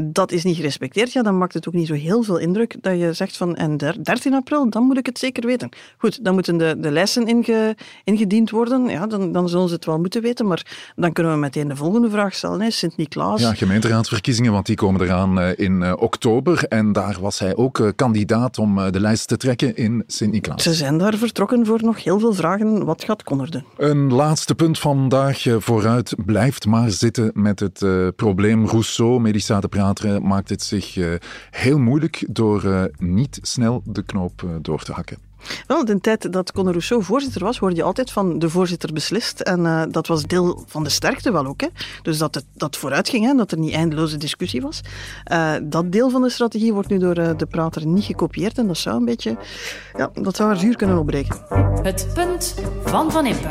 dat 0.00 0.32
is 0.32 0.44
niet 0.44 0.56
gerespecteerd, 0.56 1.12
ja, 1.12 1.22
dan 1.22 1.38
maakt 1.38 1.54
het 1.54 1.68
ook 1.68 1.74
niet 1.74 1.86
zo 1.86 1.94
heel 1.94 2.22
veel 2.22 2.38
indruk 2.38 2.76
dat 2.80 2.98
je 2.98 3.12
zegt 3.12 3.36
van 3.36 3.56
en 3.56 3.76
13 3.76 4.34
april, 4.34 4.70
dan 4.70 4.82
moet 4.82 4.98
ik 4.98 5.06
het 5.06 5.18
zeker 5.18 5.46
weten. 5.46 5.68
Goed, 5.98 6.24
dan 6.24 6.34
moeten 6.34 6.56
de, 6.56 6.76
de 6.78 6.90
lijsten 6.90 7.26
inge, 7.26 7.76
ingediend 8.04 8.50
worden, 8.50 8.84
ja, 8.88 9.06
dan, 9.06 9.32
dan 9.32 9.48
zullen 9.48 9.68
ze 9.68 9.74
het 9.74 9.84
wel 9.84 9.98
moeten 9.98 10.22
weten, 10.22 10.46
maar 10.46 10.92
dan 10.96 11.12
kunnen 11.12 11.32
we 11.32 11.38
meteen 11.38 11.68
de 11.68 11.76
volgende 11.76 12.10
vraag 12.10 12.34
stellen. 12.34 12.72
Sint-Niklaas. 12.72 13.40
Ja, 13.40 13.54
gemeenteraadsverkiezingen, 13.54 14.52
want 14.52 14.66
die 14.66 14.76
komen 14.76 15.00
eraan 15.00 15.40
eh, 15.40 15.58
in 15.58 15.80
uh, 15.80 15.92
oktober 15.96 16.64
en 16.68 16.92
daar 16.92 17.16
was 17.20 17.38
hij 17.38 17.56
ook 17.56 17.78
uh, 17.78 17.88
kandidaat 17.96 18.58
om 18.58 18.90
de 18.90 19.00
lijst 19.00 19.28
te 19.28 19.36
trekken 19.36 19.76
in 19.76 20.04
Sint-Niklaas. 20.06 20.62
Ze 20.62 20.74
zijn 20.74 20.98
daar 20.98 21.14
vertrokken 21.16 21.66
voor 21.66 21.82
nog 21.82 22.04
heel 22.04 22.18
veel 22.18 22.34
vragen. 22.34 22.84
Wat 22.84 23.04
gaat 23.04 23.22
doen? 23.24 23.64
Een 23.76 24.12
laatste 24.12 24.54
punt 24.54 24.78
vandaag 24.78 25.44
vooruit. 25.58 26.14
Blijft 26.26 26.66
maar 26.66 26.90
zitten 26.90 27.30
met 27.34 27.60
het 27.60 27.84
probleem 28.16 28.66
Rousseau, 28.66 29.20
Medicaat 29.88 30.22
maakt 30.22 30.48
het 30.48 30.62
zich 30.62 30.96
eh, 30.96 31.14
heel 31.50 31.78
moeilijk 31.78 32.24
door 32.28 32.64
eh, 32.64 32.84
niet 32.98 33.38
snel 33.42 33.82
de 33.84 34.02
knoop 34.02 34.42
eh, 34.42 34.50
door 34.62 34.82
te 34.82 34.92
hakken. 34.92 35.18
Wel, 35.66 35.84
de 35.84 36.00
tijd 36.00 36.32
dat 36.32 36.52
Conor 36.52 36.70
Rousseau 36.70 37.02
voorzitter 37.02 37.44
was, 37.44 37.58
hoorde 37.58 37.76
je 37.76 37.82
altijd 37.82 38.10
van 38.10 38.38
de 38.38 38.50
voorzitter 38.50 38.92
beslist. 38.92 39.40
En 39.40 39.90
dat 39.90 40.06
was 40.06 40.22
deel 40.22 40.64
van 40.66 40.84
de 40.84 40.90
sterkte 40.90 41.32
wel 41.32 41.46
ook. 41.46 41.60
Hè. 41.60 41.68
Dus 42.02 42.18
dat 42.18 42.34
het 42.34 42.44
dat 42.54 42.76
vooruit 42.76 43.08
ging, 43.08 43.24
hè, 43.24 43.34
dat 43.34 43.52
er 43.52 43.58
niet 43.58 43.72
eindeloze 43.72 44.16
discussie 44.16 44.60
was. 44.60 44.80
dat 45.62 45.92
deel 45.92 46.10
van 46.10 46.22
de 46.22 46.30
strategie 46.30 46.72
wordt 46.72 46.88
nu 46.88 46.98
door 46.98 47.14
de 47.14 47.46
prater 47.48 47.86
niet 47.86 48.04
gekopieerd. 48.04 48.58
En 48.58 48.66
dat 48.66 48.78
zou 48.78 48.96
een 48.96 49.04
beetje, 49.04 49.36
ja, 49.96 50.10
dat 50.14 50.36
zou 50.36 50.48
haar 50.48 50.58
zuur 50.58 50.76
kunnen 50.76 50.98
opbreken. 50.98 51.36
Het 51.82 52.08
punt 52.14 52.54
van 52.84 53.10
Van 53.12 53.26
Impe. 53.26 53.48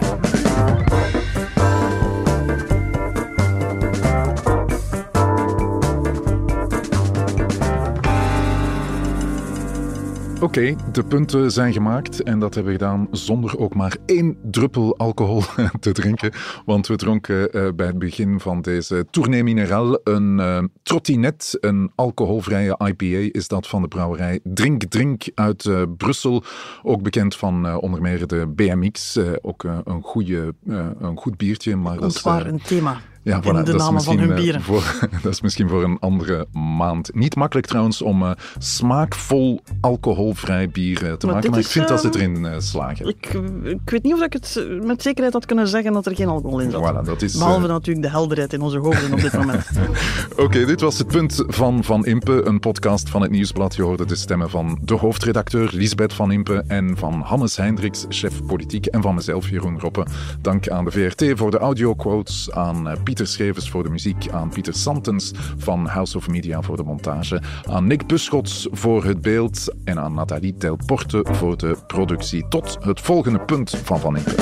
Oké, 10.43 10.75
de 10.91 11.03
punten 11.03 11.51
zijn 11.51 11.73
gemaakt 11.73 12.23
en 12.23 12.39
dat 12.39 12.53
hebben 12.53 12.73
we 12.73 12.79
gedaan 12.79 13.07
zonder 13.11 13.59
ook 13.59 13.75
maar 13.75 13.97
één 14.05 14.37
druppel 14.41 14.97
alcohol 14.97 15.41
te 15.79 15.91
drinken. 15.91 16.31
Want 16.65 16.87
we 16.87 16.95
dronken 16.95 17.57
uh, 17.57 17.67
bij 17.75 17.85
het 17.85 17.99
begin 17.99 18.39
van 18.39 18.61
deze 18.61 19.05
Tournee 19.11 19.43
Mineral 19.43 19.99
een 20.03 20.37
uh, 20.39 20.63
trottinet, 20.83 21.57
een 21.59 21.91
alcoholvrije 21.95 22.79
IPA 22.85 23.37
is 23.39 23.47
dat 23.47 23.67
van 23.67 23.81
de 23.81 23.87
brouwerij 23.87 24.39
Drink 24.43 24.83
Drink 24.83 25.23
uit 25.35 25.63
uh, 25.63 25.81
Brussel. 25.97 26.43
Ook 26.83 27.01
bekend 27.01 27.35
van 27.35 27.75
onder 27.75 28.01
meer 28.01 28.27
de 28.27 28.47
BMX, 28.47 29.19
ook 29.41 29.63
een, 29.63 30.01
goede, 30.01 30.53
een 30.99 31.17
goed 31.17 31.37
biertje. 31.37 31.75
Maar 31.75 31.97
dat 31.97 32.15
is, 32.15 32.23
een 32.23 32.61
thema. 32.61 33.01
Ja, 33.23 33.41
in 33.43 33.63
de 33.63 33.73
namen 33.73 34.03
van 34.03 34.17
hun 34.17 34.29
eh, 34.29 34.35
bieren. 34.35 34.61
Voor, 34.61 34.83
dat 35.23 35.31
is 35.31 35.41
misschien 35.41 35.69
voor 35.69 35.83
een 35.83 35.99
andere 35.99 36.47
maand. 36.77 37.15
Niet 37.15 37.35
makkelijk 37.35 37.67
trouwens 37.67 38.01
om 38.01 38.21
uh, 38.21 38.31
smaakvol 38.57 39.61
alcoholvrij 39.81 40.69
bier 40.69 41.03
uh, 41.03 41.13
te 41.13 41.27
maken, 41.27 41.49
maar 41.49 41.59
ik 41.59 41.65
vind 41.65 41.87
dat 41.87 42.01
ze 42.01 42.09
erin 42.13 42.43
uh, 42.43 42.51
slagen. 42.57 43.07
Ik, 43.07 43.33
ik, 43.63 43.89
weet 43.89 44.03
niet 44.03 44.13
of 44.13 44.21
ik 44.21 44.33
het 44.33 44.67
met 44.81 45.01
zekerheid 45.01 45.33
had 45.33 45.45
kunnen 45.45 45.67
zeggen 45.67 45.93
dat 45.93 46.05
er 46.05 46.15
geen 46.15 46.27
alcohol 46.27 46.59
in 46.59 46.71
zat. 46.71 46.91
Voilà, 46.91 47.05
dat 47.05 47.21
is, 47.21 47.37
Behalve 47.37 47.67
natuurlijk 47.67 48.05
de 48.05 48.11
helderheid 48.11 48.53
in 48.53 48.61
onze 48.61 48.77
hoofden 48.77 49.13
op 49.13 49.19
dit 49.21 49.33
moment. 49.33 49.69
Oké, 50.35 50.65
dit 50.65 50.81
was 50.81 50.97
het 50.97 51.07
punt 51.07 51.43
van 51.47 51.83
Van 51.83 52.05
Impe, 52.05 52.45
een 52.45 52.59
podcast 52.59 53.09
van 53.09 53.21
het 53.21 53.31
Nieuwsblad. 53.31 53.75
Je 53.75 53.81
hoorde 53.81 54.05
de 54.05 54.15
stemmen 54.15 54.49
van 54.49 54.79
de 54.81 54.93
hoofdredacteur 54.93 55.69
Lisbeth 55.73 56.13
Van 56.13 56.31
Impe 56.31 56.63
en 56.67 56.97
van 56.97 57.21
Hannes 57.21 57.57
Hendricks, 57.57 58.05
chef 58.09 58.45
politiek, 58.45 58.85
en 58.85 59.01
van 59.01 59.15
mezelf, 59.15 59.49
Jeroen 59.49 59.79
Roppe. 59.79 60.05
Dank 60.41 60.69
aan 60.69 60.85
de 60.85 60.91
VRT 60.91 61.39
voor 61.39 61.51
de 61.51 61.57
audioquotes, 61.57 62.51
aan 62.51 62.97
Pieter 63.03 63.12
Pieter 63.13 63.33
Schevers 63.33 63.69
voor 63.69 63.83
de 63.83 63.89
muziek, 63.89 64.29
aan 64.31 64.49
Pieter 64.49 64.73
Santens 64.73 65.31
van 65.57 65.85
House 65.87 66.17
of 66.17 66.27
Media 66.27 66.61
voor 66.61 66.77
de 66.77 66.83
montage, 66.83 67.41
aan 67.65 67.87
Nick 67.87 68.07
Buschots 68.07 68.67
voor 68.71 69.03
het 69.03 69.21
beeld 69.21 69.73
en 69.83 69.99
aan 69.99 70.13
Nathalie 70.13 70.55
Telporte 70.55 71.25
voor 71.31 71.57
de 71.57 71.77
productie. 71.87 72.47
Tot 72.47 72.77
het 72.81 73.01
volgende 73.01 73.39
punt 73.39 73.69
van 73.69 73.99
Van 73.99 74.17
Impe. 74.17 74.35